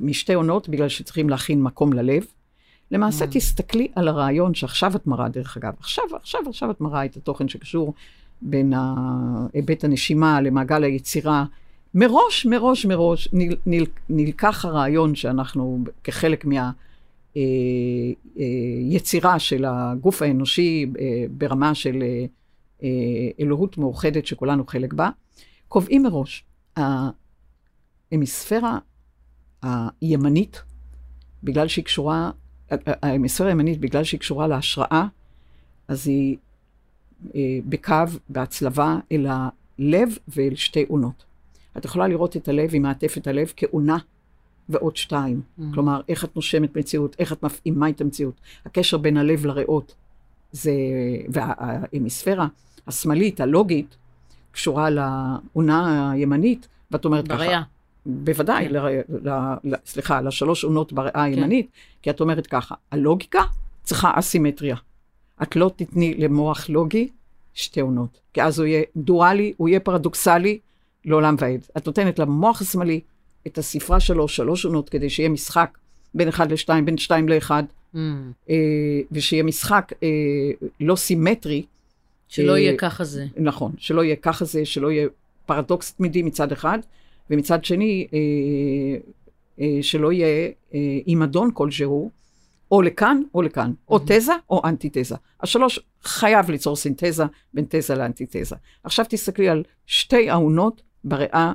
משתי 0.00 0.34
עונות, 0.34 0.68
בגלל 0.68 0.88
שצריכים 0.88 1.28
להכין 1.28 1.62
מקום 1.62 1.92
ללב. 1.92 2.24
למעשה, 2.90 3.24
mm. 3.24 3.28
תסתכלי 3.30 3.88
על 3.94 4.08
הרעיון 4.08 4.54
שעכשיו 4.54 4.96
את 4.96 5.06
מראה, 5.06 5.28
דרך 5.28 5.56
אגב. 5.56 5.72
עכשיו, 5.78 6.04
עכשיו, 6.12 6.40
עכשיו 6.48 6.70
את 6.70 6.80
מראה 6.80 7.04
את 7.04 7.16
התוכן 7.16 7.48
שקשור 7.48 7.94
בין 8.42 8.72
היבט 9.52 9.84
הנשימה 9.84 10.40
למעגל 10.40 10.84
היצירה. 10.84 11.44
מראש, 11.94 12.46
מראש, 12.46 12.86
מראש, 12.86 13.28
נל, 13.32 13.56
נל, 13.66 13.84
נלקח 14.08 14.64
הרעיון 14.64 15.14
שאנחנו, 15.14 15.84
כחלק 16.04 16.44
מהיצירה 18.84 19.30
אה, 19.30 19.34
אה, 19.34 19.38
של 19.38 19.64
הגוף 19.68 20.22
האנושי 20.22 20.86
ברמה 21.30 21.74
של 21.74 22.02
אלוהות 23.40 23.78
מאוחדת 23.78 24.26
שכולנו 24.26 24.66
חלק 24.66 24.92
בה, 24.92 25.10
קובעים 25.68 26.02
מראש. 26.02 26.44
ההמיספירה 28.12 28.78
הימנית, 29.62 30.62
בגלל 31.42 31.68
שהיא 31.68 31.84
קשורה, 31.84 32.30
ההמיספירה 32.86 33.48
הימנית, 33.48 33.80
בגלל 33.80 34.04
שהיא 34.04 34.20
קשורה 34.20 34.46
להשראה, 34.46 35.06
אז 35.88 36.08
היא 36.08 36.36
אה, 37.34 37.58
בקו, 37.68 37.94
בהצלבה, 38.28 38.98
אל 39.12 39.26
הלב 39.26 40.08
ואל 40.28 40.54
שתי 40.54 40.84
אונות. 40.90 41.24
את 41.76 41.84
יכולה 41.84 42.08
לראות 42.08 42.36
את 42.36 42.48
הלב 42.48 42.70
עם 42.72 42.82
מעטפת 42.82 43.26
הלב 43.26 43.52
כאונה 43.56 43.98
ועוד 44.68 44.96
שתיים. 44.96 45.40
Mm. 45.40 45.62
כלומר, 45.74 46.00
איך 46.08 46.24
את 46.24 46.36
נושמת 46.36 46.76
מציאות, 46.76 47.16
איך 47.18 47.32
את 47.32 47.42
מפעימה 47.42 47.88
את 47.88 48.00
המציאות. 48.00 48.34
הקשר 48.66 48.96
בין 48.96 49.16
הלב 49.16 49.46
לריאות, 49.46 49.94
זה, 50.52 50.72
וההמיספירה 51.28 52.46
השמאלית, 52.86 53.40
הלוגית, 53.40 53.96
קשורה 54.52 54.90
לאונה 54.90 56.10
הימנית, 56.10 56.68
ואת 56.90 57.04
אומרת 57.04 57.28
בריאה. 57.28 57.62
ככה... 57.62 57.79
בוודאי, 58.24 58.68
כן. 58.68 58.74
ל, 58.74 58.78
ל, 59.28 59.30
ל, 59.64 59.74
סליחה, 59.86 60.20
לשלוש 60.20 60.64
עונות 60.64 60.92
בריאה 60.92 61.12
כן. 61.12 61.20
הימנית, 61.20 61.70
כי 62.02 62.10
את 62.10 62.20
אומרת 62.20 62.46
ככה, 62.46 62.74
הלוגיקה 62.90 63.42
צריכה 63.82 64.12
אסימטריה. 64.14 64.76
את 65.42 65.56
לא 65.56 65.70
תתני 65.76 66.14
למוח 66.14 66.68
לוגי 66.68 67.08
שתי 67.54 67.80
עונות, 67.80 68.20
כי 68.32 68.42
אז 68.42 68.58
הוא 68.58 68.66
יהיה 68.66 68.82
דואלי, 68.96 69.52
הוא 69.56 69.68
יהיה 69.68 69.80
פרדוקסלי 69.80 70.58
לעולם 71.04 71.36
ועד. 71.38 71.66
את 71.76 71.86
נותנת 71.86 72.18
למוח 72.18 72.60
השמאלי 72.60 73.00
את 73.46 73.58
הספרה 73.58 74.00
שלו, 74.00 74.28
שלוש 74.28 74.64
עונות, 74.64 74.88
כדי 74.88 75.10
שיהיה 75.10 75.28
משחק 75.28 75.78
בין 76.14 76.28
אחד 76.28 76.52
לשתיים, 76.52 76.84
בין 76.84 76.98
שתיים 76.98 77.28
לאחד, 77.28 77.62
mm. 77.94 77.98
אה, 78.50 78.56
ושיהיה 79.12 79.42
משחק 79.42 79.92
אה, 80.02 80.08
לא 80.80 80.96
סימטרי. 80.96 81.64
שלא 82.28 82.52
אה, 82.52 82.58
יהיה 82.58 82.76
ככה 82.76 83.04
זה. 83.04 83.26
נכון, 83.36 83.72
שלא 83.78 84.04
יהיה 84.04 84.16
ככה 84.16 84.44
זה, 84.44 84.64
שלא 84.64 84.92
יהיה 84.92 85.08
פרדוקס 85.46 85.92
תמידי 85.92 86.22
מצד 86.22 86.52
אחד, 86.52 86.78
ומצד 87.30 87.64
שני, 87.64 88.06
אה, 88.12 88.18
אה, 89.60 89.78
שלא 89.82 90.12
יהיה 90.12 90.48
אה, 90.74 90.98
עימדון 91.04 91.50
כלשהו, 91.54 92.10
או 92.70 92.82
לכאן 92.82 93.22
או 93.34 93.42
לכאן, 93.42 93.72
או 93.88 93.96
mm-hmm. 93.96 94.00
תזה 94.06 94.32
או 94.50 94.62
אנטיתזה. 94.64 95.14
השלוש 95.40 95.80
חייב 96.02 96.50
ליצור 96.50 96.76
סינתזה 96.76 97.24
בין 97.54 97.64
תזה 97.68 97.94
לאנטיתזה. 97.94 98.56
עכשיו 98.84 99.04
תסתכלי 99.08 99.48
על 99.48 99.62
שתי 99.86 100.30
העונות 100.30 100.82
בריאה 101.04 101.52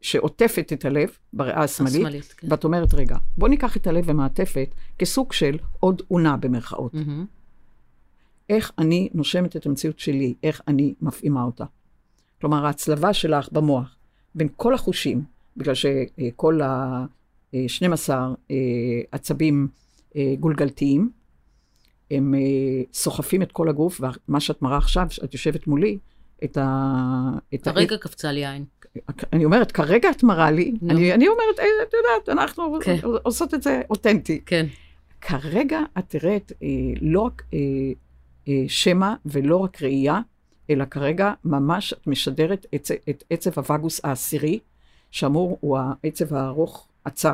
שעוטפת 0.00 0.72
את 0.72 0.84
הלב, 0.84 1.08
בריאה 1.32 1.62
השמאלית, 1.62 1.94
השמאלית 1.96 2.34
כן. 2.36 2.46
ואת 2.50 2.64
אומרת, 2.64 2.94
רגע, 2.94 3.16
בוא 3.38 3.48
ניקח 3.48 3.76
את 3.76 3.86
הלב 3.86 4.04
ומעטפת 4.06 4.74
כסוג 4.98 5.32
של 5.32 5.58
עוד 5.80 6.02
אונה 6.10 6.36
במרכאות. 6.36 6.94
Mm-hmm. 6.94 7.24
איך 8.48 8.72
אני 8.78 9.08
נושמת 9.14 9.56
את 9.56 9.66
המציאות 9.66 9.98
שלי, 9.98 10.34
איך 10.42 10.60
אני 10.68 10.94
מפעימה 11.00 11.42
אותה. 11.42 11.64
כלומר, 12.40 12.66
ההצלבה 12.66 13.12
שלך 13.12 13.48
במוח 13.52 13.97
בין 14.38 14.48
כל 14.56 14.74
החושים, 14.74 15.22
בגלל 15.56 15.74
שכל 15.74 16.60
ה-12 16.60 18.10
אה, 18.50 18.56
עצבים 19.12 19.68
אה, 20.16 20.34
גולגלתיים, 20.40 21.10
הם 22.10 22.34
אה, 22.34 22.40
סוחפים 22.92 23.42
את 23.42 23.52
כל 23.52 23.68
הגוף, 23.68 24.00
ומה 24.00 24.40
שאת 24.40 24.62
מראה 24.62 24.76
עכשיו, 24.76 25.06
שאת 25.10 25.34
יושבת 25.34 25.66
מולי, 25.66 25.98
את 26.44 26.56
ה... 26.56 27.30
את 27.54 27.66
הרגע 27.66 27.94
ה... 27.94 27.98
קפצה 27.98 28.32
לי 28.32 28.46
עין. 28.46 28.64
אני 29.32 29.44
אומרת, 29.44 29.72
כרגע 29.72 30.10
את 30.10 30.22
מראה 30.22 30.50
לי, 30.50 30.72
no. 30.82 30.90
אני, 30.90 31.14
אני 31.14 31.28
אומרת, 31.28 31.58
את 31.58 31.92
יודעת, 31.94 32.38
אנחנו 32.38 32.78
כן. 32.84 32.96
עושות 33.22 33.54
את 33.54 33.62
זה 33.62 33.82
אותנטי. 33.90 34.40
כן. 34.46 34.66
כרגע 35.20 35.80
את 35.98 36.04
תראית 36.08 36.52
אה, 36.62 36.68
לא 37.00 37.20
רק 37.20 37.42
אה, 37.54 37.58
אה, 38.48 38.64
שמע 38.68 39.14
ולא 39.26 39.56
רק 39.56 39.82
ראייה, 39.82 40.20
אלא 40.70 40.84
כרגע 40.84 41.32
ממש 41.44 41.92
את 41.92 42.06
משדרת 42.06 42.66
את, 42.74 42.90
את 43.10 43.24
עצב 43.30 43.50
הווגוס 43.58 44.00
העשירי, 44.04 44.58
שאמור, 45.10 45.58
הוא 45.60 45.78
העצב 45.78 46.34
הארוך, 46.34 46.88
הצו, 47.06 47.28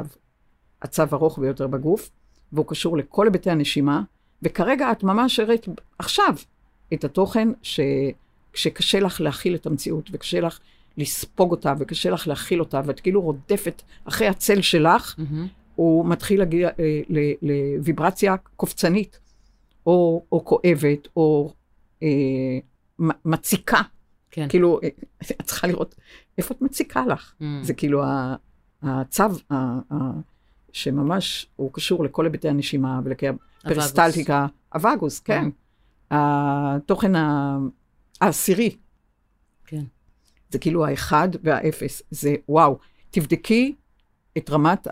הצו 0.82 1.02
ארוך 1.12 1.38
ביותר 1.38 1.66
בגוף, 1.66 2.10
והוא 2.52 2.66
קשור 2.68 2.96
לכל 2.96 3.26
היבטי 3.26 3.50
הנשימה, 3.50 4.02
וכרגע 4.42 4.92
את 4.92 5.02
ממש 5.02 5.40
הראית 5.40 5.66
עכשיו 5.98 6.34
את 6.94 7.04
התוכן 7.04 7.48
שכשקשה 7.62 9.00
לך 9.00 9.20
להכיל 9.20 9.54
את 9.54 9.66
המציאות, 9.66 10.10
וקשה 10.12 10.40
לך 10.40 10.58
לספוג 10.96 11.50
אותה, 11.50 11.74
וקשה 11.78 12.10
לך 12.10 12.28
להכיל 12.28 12.60
אותה, 12.60 12.80
ואת 12.84 13.00
כאילו 13.00 13.20
רודפת 13.22 13.82
אחרי 14.04 14.26
הצל 14.28 14.60
שלך, 14.60 15.14
mm-hmm. 15.18 15.48
הוא 15.74 16.06
מתחיל 16.06 16.38
להגיע 16.38 16.68
אה, 16.78 17.00
לוויברציה 17.42 18.36
קופצנית, 18.56 19.18
או, 19.86 20.24
או 20.32 20.44
כואבת, 20.44 21.08
או 21.16 21.52
אה, 22.02 22.08
מציקה. 22.98 23.80
כן. 24.30 24.48
כאילו, 24.48 24.80
אה, 24.83 24.88
את 25.30 25.42
צריכה 25.42 25.66
לראות 25.66 25.94
איפה 26.38 26.54
את 26.54 26.62
מציקה 26.62 27.07
לך. 27.07 27.35
Mm. 27.40 27.44
זה 27.62 27.74
כאילו 27.74 28.02
הצו 28.83 29.22
ה, 29.50 29.54
ה, 29.54 29.94
שממש, 30.72 31.46
הוא 31.57 31.72
קשור 31.72 32.04
לכל 32.04 32.24
היבטי 32.24 32.48
הנשימה 32.48 33.00
ולפריסטלטיקה. 33.04 34.46
הווגוס, 34.74 35.20
כן. 35.20 35.44
Mm. 35.44 35.50
התוכן 36.11 37.12
העשירי. 38.20 38.76
כן. 39.66 39.85
זה 40.50 40.59
כאילו 40.59 40.87
האחד 40.87 41.28
והאפס. 41.42 42.02
זה 42.11 42.35
וואו. 42.48 42.78
תבדקי 43.11 43.74
את 44.38 44.50
רמת 44.50 44.87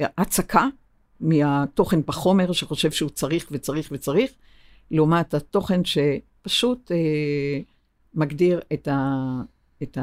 ההצקה 0.00 0.66
מהתוכן 1.20 2.00
בחומר 2.06 2.52
שחושב 2.52 2.90
שהוא 2.90 3.10
צריך 3.10 3.48
וצריך 3.50 3.88
וצריך, 3.92 4.30
לעומת 4.90 5.34
התוכן 5.34 5.84
שפשוט 6.40 6.92
אה, 6.92 7.60
מגדיר 8.14 8.60
את, 8.72 8.88
ה, 8.88 9.22
את 9.82 9.98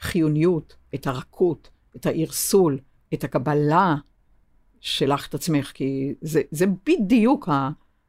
החיוניות, 0.00 0.76
את 0.94 1.06
הרכות, 1.06 1.70
את 1.96 2.06
הערסול, 2.06 2.78
את 3.14 3.24
הקבלה 3.24 3.96
שלך 4.80 5.28
את 5.28 5.34
עצמך, 5.34 5.72
כי 5.74 6.14
זה, 6.20 6.42
זה 6.50 6.66
בדיוק 6.86 7.48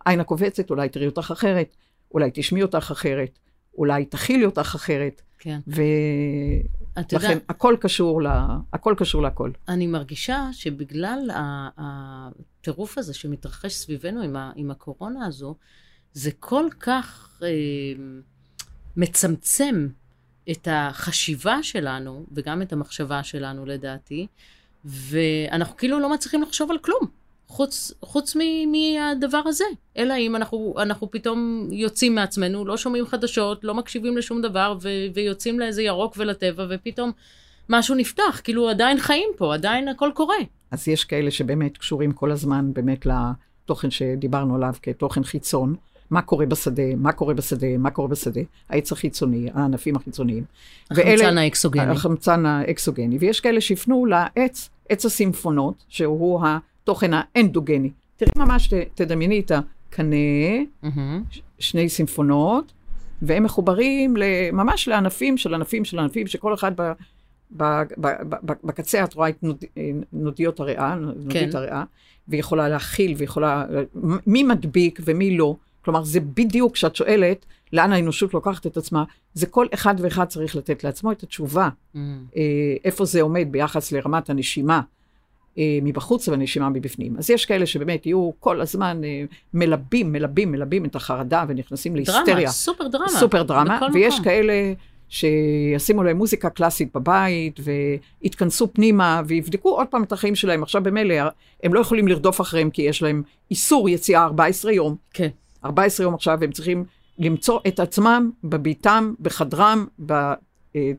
העין 0.05 0.19
הקובצת, 0.19 0.69
אולי 0.69 0.89
תראי 0.89 1.05
אותך 1.05 1.31
אחרת, 1.31 1.75
אולי 2.13 2.29
תשמעי 2.33 2.63
אותך 2.63 2.91
אחרת, 2.91 3.39
אולי 3.77 4.05
תכילי 4.05 4.45
אותך 4.45 4.71
אחרת. 4.75 5.21
כן. 5.39 5.59
ולכן 5.67 7.17
יודע... 7.29 7.45
הכל 7.49 7.77
קשור, 7.81 8.21
לה... 8.21 8.47
הכל 8.73 8.95
קשור 8.97 9.21
להכל. 9.21 9.51
אני 9.67 9.87
מרגישה 9.87 10.49
שבגלל 10.51 11.29
הטירוף 11.77 12.97
הזה 12.97 13.13
שמתרחש 13.13 13.73
סביבנו 13.73 14.21
עם, 14.21 14.35
ה... 14.35 14.51
עם 14.55 14.71
הקורונה 14.71 15.25
הזו, 15.25 15.55
זה 16.15 16.31
כל 16.39 16.65
כך 16.79 17.39
אה, 17.43 17.47
מצמצם 18.97 19.87
את 20.51 20.67
החשיבה 20.71 21.63
שלנו, 21.63 22.25
וגם 22.31 22.61
את 22.61 22.73
המחשבה 22.73 23.23
שלנו 23.23 23.65
לדעתי, 23.65 24.27
ואנחנו 24.85 25.77
כאילו 25.77 25.99
לא 25.99 26.13
מצליחים 26.13 26.41
לחשוב 26.41 26.71
על 26.71 26.77
כלום. 26.77 27.07
חוץ, 27.47 27.91
חוץ 28.01 28.35
מ, 28.35 28.39
מהדבר 28.71 29.41
הזה. 29.45 29.63
אלא 29.97 30.13
אם 30.17 30.35
אנחנו, 30.35 30.73
אנחנו 30.77 31.11
פתאום 31.11 31.67
יוצאים 31.71 32.15
מעצמנו, 32.15 32.65
לא 32.65 32.77
שומעים 32.77 33.05
חדשות, 33.05 33.63
לא 33.63 33.73
מקשיבים 33.73 34.17
לשום 34.17 34.41
דבר, 34.41 34.77
ו, 34.81 34.89
ויוצאים 35.13 35.59
לאיזה 35.59 35.83
ירוק 35.83 36.13
ולטבע, 36.17 36.65
ופתאום 36.69 37.11
משהו 37.69 37.95
נפתח, 37.95 38.41
כאילו 38.43 38.69
עדיין 38.69 38.99
חיים 38.99 39.29
פה, 39.37 39.53
עדיין 39.53 39.87
הכל 39.87 40.11
קורה. 40.13 40.35
אז 40.71 40.87
יש 40.87 41.03
כאלה 41.03 41.31
שבאמת 41.31 41.77
קשורים 41.77 42.11
כל 42.11 42.31
הזמן 42.31 42.73
באמת 42.73 43.05
לתוכן 43.05 43.91
שדיברנו 43.91 44.55
עליו 44.55 44.73
כתוכן 44.81 45.23
חיצון. 45.23 45.75
מה 46.09 46.21
קורה 46.21 46.45
בשדה, 46.45 46.95
מה 46.97 47.11
קורה 47.11 47.33
בשדה, 47.33 47.77
מה 47.77 47.89
קורה 47.91 48.07
בשדה, 48.07 48.41
העץ 48.69 48.91
החיצוני, 48.91 49.49
הענפים 49.53 49.95
החיצוניים. 49.95 50.43
החמצן 50.91 51.37
האקסוגני. 51.37 51.91
החמצן 51.91 52.45
האקסוגני. 52.45 53.17
ויש 53.17 53.39
כאלה 53.39 53.61
שיפנו 53.61 54.05
לעץ, 54.05 54.69
עץ 54.89 55.05
הסימפונות, 55.05 55.85
שהוא 55.89 56.41
התוכן 56.45 57.11
האנדוגני. 57.13 57.89
תראי 58.17 58.31
ממש, 58.37 58.73
תדמייני 58.95 59.39
את 59.39 59.51
הקנה, 59.51 60.15
mm-hmm. 60.83 61.39
שני 61.59 61.89
סימפונות, 61.89 62.71
והם 63.21 63.43
מחוברים 63.43 64.15
ממש 64.53 64.87
לענפים 64.87 65.37
של 65.37 65.53
ענפים 65.53 65.85
של 65.85 65.99
ענפים, 65.99 66.27
שכל 66.27 66.53
אחד 66.53 66.71
ב, 66.75 66.93
בקצה 68.63 69.03
את 69.03 69.13
רואה 69.13 69.29
את 69.29 69.43
נוד, 69.43 69.63
נודיות 70.13 70.59
הריאה, 70.59 70.95
נודית 70.95 71.51
כן. 71.51 71.57
הריאה, 71.57 71.83
ויכולה 72.27 72.69
להכיל, 72.69 73.13
ויכולה, 73.17 73.65
מי 74.27 74.43
מדביק 74.43 74.99
ומי 75.05 75.37
לא. 75.37 75.55
כלומר, 75.85 76.03
זה 76.03 76.19
בדיוק 76.19 76.73
כשאת 76.73 76.95
שואלת 76.95 77.45
לאן 77.73 77.91
האנושות 77.91 78.33
לוקחת 78.33 78.67
את 78.67 78.77
עצמה, 78.77 79.03
זה 79.33 79.45
כל 79.45 79.67
אחד 79.73 79.95
ואחד 79.97 80.25
צריך 80.25 80.55
לתת 80.55 80.83
לעצמו 80.83 81.11
את 81.11 81.23
התשובה, 81.23 81.69
mm. 81.69 81.97
אה, 82.37 82.41
איפה 82.85 83.05
זה 83.05 83.21
עומד 83.21 83.47
ביחס 83.51 83.91
לרמת 83.91 84.29
הנשימה, 84.29 84.81
אה, 85.57 85.79
מבחוץ 85.81 86.27
והנשימה 86.27 86.69
מבפנים. 86.69 87.17
אז 87.17 87.29
יש 87.29 87.45
כאלה 87.45 87.65
שבאמת 87.65 88.05
יהיו 88.05 88.31
כל 88.39 88.61
הזמן 88.61 89.01
אה, 89.03 89.23
מלבים, 89.53 90.11
מלבים, 90.11 90.51
מלבים 90.51 90.85
את 90.85 90.95
החרדה 90.95 91.45
ונכנסים 91.47 91.95
להיסטריה. 91.95 92.35
דרמה, 92.35 92.47
סופר 92.47 92.87
דרמה. 92.87 93.09
סופר 93.09 93.43
דרמה, 93.43 93.79
ויש 93.93 94.13
מקום. 94.13 94.23
כאלה 94.23 94.73
שישימו 95.09 96.03
להם 96.03 96.17
מוזיקה 96.17 96.49
קלאסית 96.49 96.93
בבית, 96.95 97.59
ויתכנסו 98.21 98.73
פנימה, 98.73 99.21
ויבדקו 99.27 99.69
עוד 99.69 99.87
פעם 99.87 100.03
את 100.03 100.11
החיים 100.11 100.35
שלהם. 100.35 100.63
עכשיו 100.63 100.83
במילא, 100.83 101.15
הם 101.63 101.73
לא 101.73 101.79
יכולים 101.79 102.07
לרדוף 102.07 102.41
אחריהם, 102.41 102.69
כי 102.69 102.81
יש 102.81 103.01
להם 103.01 103.23
איסור 103.51 103.89
יציאה 103.89 104.23
14 104.23 104.71
יום. 104.71 104.95
כן. 105.13 105.29
14 105.65 106.03
יום 106.03 106.13
עכשיו, 106.13 106.37
והם 106.41 106.51
צריכים 106.51 106.85
למצוא 107.19 107.59
את 107.67 107.79
עצמם 107.79 108.31
בביתם, 108.43 109.13
בחדרם, 109.19 109.85
ב, 110.05 110.11
אה, 110.11 110.35
אה, 110.75 110.91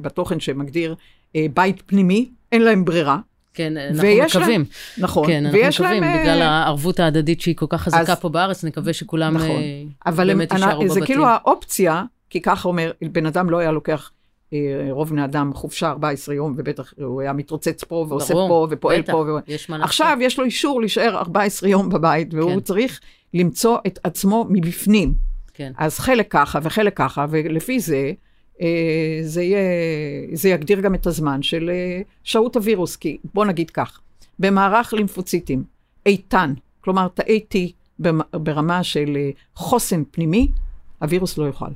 בתוכן 0.00 0.40
שמגדיר 0.40 0.94
אה, 1.36 1.46
בית 1.54 1.82
פנימי, 1.86 2.30
אין 2.52 2.62
להם 2.62 2.84
ברירה. 2.84 3.18
כן, 3.54 3.76
אנחנו 3.76 4.08
מקווים. 4.26 4.48
להם, 4.50 4.64
נכון. 4.98 5.26
כן, 5.26 5.46
אנחנו 5.46 5.58
מקווים, 5.68 6.02
להם, 6.02 6.20
בגלל 6.20 6.42
הערבות 6.42 7.00
ההדדית 7.00 7.40
שהיא 7.40 7.56
כל 7.56 7.66
כך 7.68 7.82
חזקה 7.82 8.12
אז, 8.12 8.20
פה 8.20 8.28
בארץ, 8.28 8.64
נקווה 8.64 8.92
שכולם 8.92 9.36
נכון. 9.36 10.16
באמת 10.26 10.52
הם, 10.52 10.58
יישארו 10.58 10.82
בבתים. 10.82 11.00
זה 11.00 11.06
כאילו 11.06 11.26
האופציה, 11.26 12.04
כי 12.30 12.42
ככה 12.42 12.68
אומר, 12.68 12.92
בן 13.12 13.26
אדם 13.26 13.50
לא 13.50 13.58
היה 13.58 13.72
לוקח 13.72 14.10
רוב 14.90 15.10
בני 15.10 15.24
אדם 15.24 15.54
חופשה 15.54 15.90
14 15.90 16.34
יום, 16.34 16.54
ובטח 16.56 16.92
הוא 16.96 17.20
היה 17.20 17.32
מתרוצץ 17.32 17.84
פה 17.84 18.06
ועושה 18.08 18.34
ברור, 18.34 18.48
פה 18.48 18.66
ופועל 18.70 19.00
בטח, 19.00 19.12
פה. 19.12 19.38
יש 19.46 19.70
מה 19.70 19.84
עכשיו 19.84 20.18
יש 20.20 20.38
לו 20.38 20.44
אישור 20.44 20.80
להישאר 20.80 21.16
14 21.16 21.68
יום 21.68 21.88
בבית, 21.88 22.34
והוא 22.34 22.52
כן. 22.54 22.60
צריך 22.60 23.00
למצוא 23.34 23.78
את 23.86 23.98
עצמו 24.04 24.46
מבפנים. 24.50 25.14
כן. 25.54 25.72
אז 25.78 25.98
חלק 25.98 26.32
ככה 26.32 26.58
וחלק 26.62 26.96
ככה, 26.96 27.26
ולפי 27.30 27.80
זה, 27.80 28.12
אה, 28.60 29.18
זה, 29.22 29.42
יהיה, 29.42 29.60
זה 30.32 30.48
יגדיר 30.48 30.80
גם 30.80 30.94
את 30.94 31.06
הזמן 31.06 31.42
של 31.42 31.70
אה, 31.70 32.00
שהות 32.24 32.56
הווירוס. 32.56 32.96
כי 32.96 33.18
בוא 33.34 33.44
נגיד 33.44 33.70
כך, 33.70 34.00
במערך 34.38 34.92
לימפוציטים 34.92 35.64
איתן, 36.06 36.54
כלומר 36.80 37.08
תאי 37.08 37.44
T 37.54 37.56
ברמה 38.32 38.82
של 38.82 39.16
אה, 39.16 39.30
חוסן 39.54 40.02
פנימי, 40.10 40.48
הווירוס 40.98 41.38
לא 41.38 41.44
יוכל. 41.44 41.70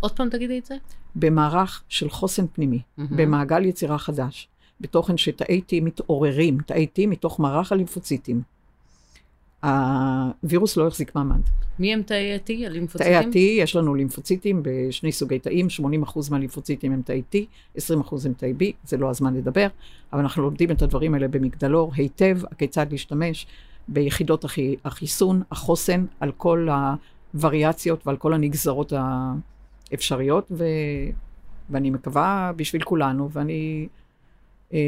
עוד 0.00 0.12
פעם 0.12 0.28
תגידי 0.28 0.58
את 0.58 0.66
זה. 0.66 0.74
במערך 1.14 1.82
של 1.88 2.10
חוסן 2.10 2.46
פנימי, 2.46 2.78
mm-hmm. 2.78 3.02
במעגל 3.10 3.64
יצירה 3.64 3.98
חדש, 3.98 4.48
בתוכן 4.80 5.16
שתאי 5.16 5.60
T 5.68 5.72
מתעוררים, 5.82 6.58
תאי 6.66 6.86
T 6.98 7.06
מתוך 7.06 7.40
מערך 7.40 7.72
הלימפוציטים. 7.72 8.42
הווירוס 9.62 10.76
לא 10.76 10.86
החזיק 10.86 11.14
מעמד. 11.14 11.40
מי 11.78 11.92
הם 11.92 12.02
תאי 12.02 12.32
ה-T, 12.32 12.66
הלימפוציטים? 12.66 13.12
תאי 13.12 13.16
ה-T, 13.16 13.38
יש 13.38 13.76
לנו 13.76 13.94
לימפוציטים 13.94 14.62
בשני 14.62 15.12
סוגי 15.12 15.38
תאים, 15.38 15.66
80% 16.04 16.18
מהלימפוציטים 16.30 16.92
הם 16.92 17.02
תאי 17.02 17.22
T, 17.32 17.36
20% 17.76 17.80
הם 18.24 18.32
תאי 18.32 18.54
B, 18.60 18.64
זה 18.84 18.96
לא 18.96 19.10
הזמן 19.10 19.34
לדבר, 19.34 19.66
אבל 20.12 20.20
אנחנו 20.20 20.42
לומדים 20.42 20.70
את 20.70 20.82
הדברים 20.82 21.14
האלה 21.14 21.28
במגדלור 21.28 21.92
היטב, 21.94 22.38
כיצד 22.58 22.86
להשתמש 22.90 23.46
ביחידות 23.88 24.44
החיסון, 24.84 25.42
החוסן, 25.50 26.04
על 26.20 26.32
כל 26.32 26.68
הווריאציות 27.34 28.06
ועל 28.06 28.16
כל 28.16 28.34
הנגזרות 28.34 28.92
האפשריות, 29.90 30.46
ו... 30.50 30.64
ואני 31.70 31.90
מקווה 31.90 32.52
בשביל 32.56 32.82
כולנו, 32.82 33.30
ואני 33.32 33.88
אה, 34.72 34.78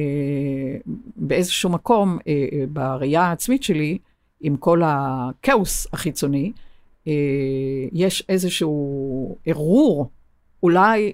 באיזשהו 1.16 1.70
מקום, 1.70 2.18
אה, 2.26 2.46
אה, 2.52 2.64
בראייה 2.72 3.22
העצמית 3.22 3.62
שלי, 3.62 3.98
עם 4.42 4.56
כל 4.56 4.82
הכאוס 4.84 5.86
החיצוני, 5.92 6.52
אה, 7.06 7.12
יש 7.92 8.24
איזשהו 8.28 9.36
ערעור, 9.46 10.10
אולי, 10.62 11.12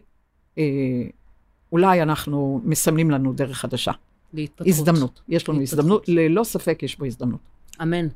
אה, 0.59 0.65
אולי 1.73 2.03
אנחנו 2.03 2.61
מסמנים 2.65 3.11
לנו 3.11 3.33
דרך 3.33 3.59
חדשה. 3.59 3.93
להתפתחות. 4.35 4.67
הזדמנות. 4.67 5.23
יש 5.29 5.49
לנו 5.49 5.59
להתפתחות. 5.59 5.79
הזדמנות, 5.79 6.09
ללא 6.09 6.45
ספק 6.45 6.83
יש 6.83 6.99
בו 6.99 7.05
הזדמנות. 7.05 7.41
אמן. 7.83 8.09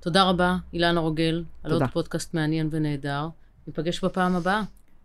תודה 0.00 0.22
רבה, 0.22 0.56
אילנה 0.72 1.00
רוגל, 1.00 1.44
על 1.62 1.72
עוד 1.72 1.82
פודקאסט 1.92 2.34
מעניין 2.34 2.68
ונהדר. 2.70 3.28
ניפגש 3.66 4.04
בפעם 4.04 4.36
הבאה. 4.36 4.62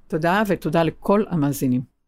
תודה, 0.08 0.44
ותודה 0.48 0.84
לכל 0.84 1.24
המאזינים. 1.30 1.99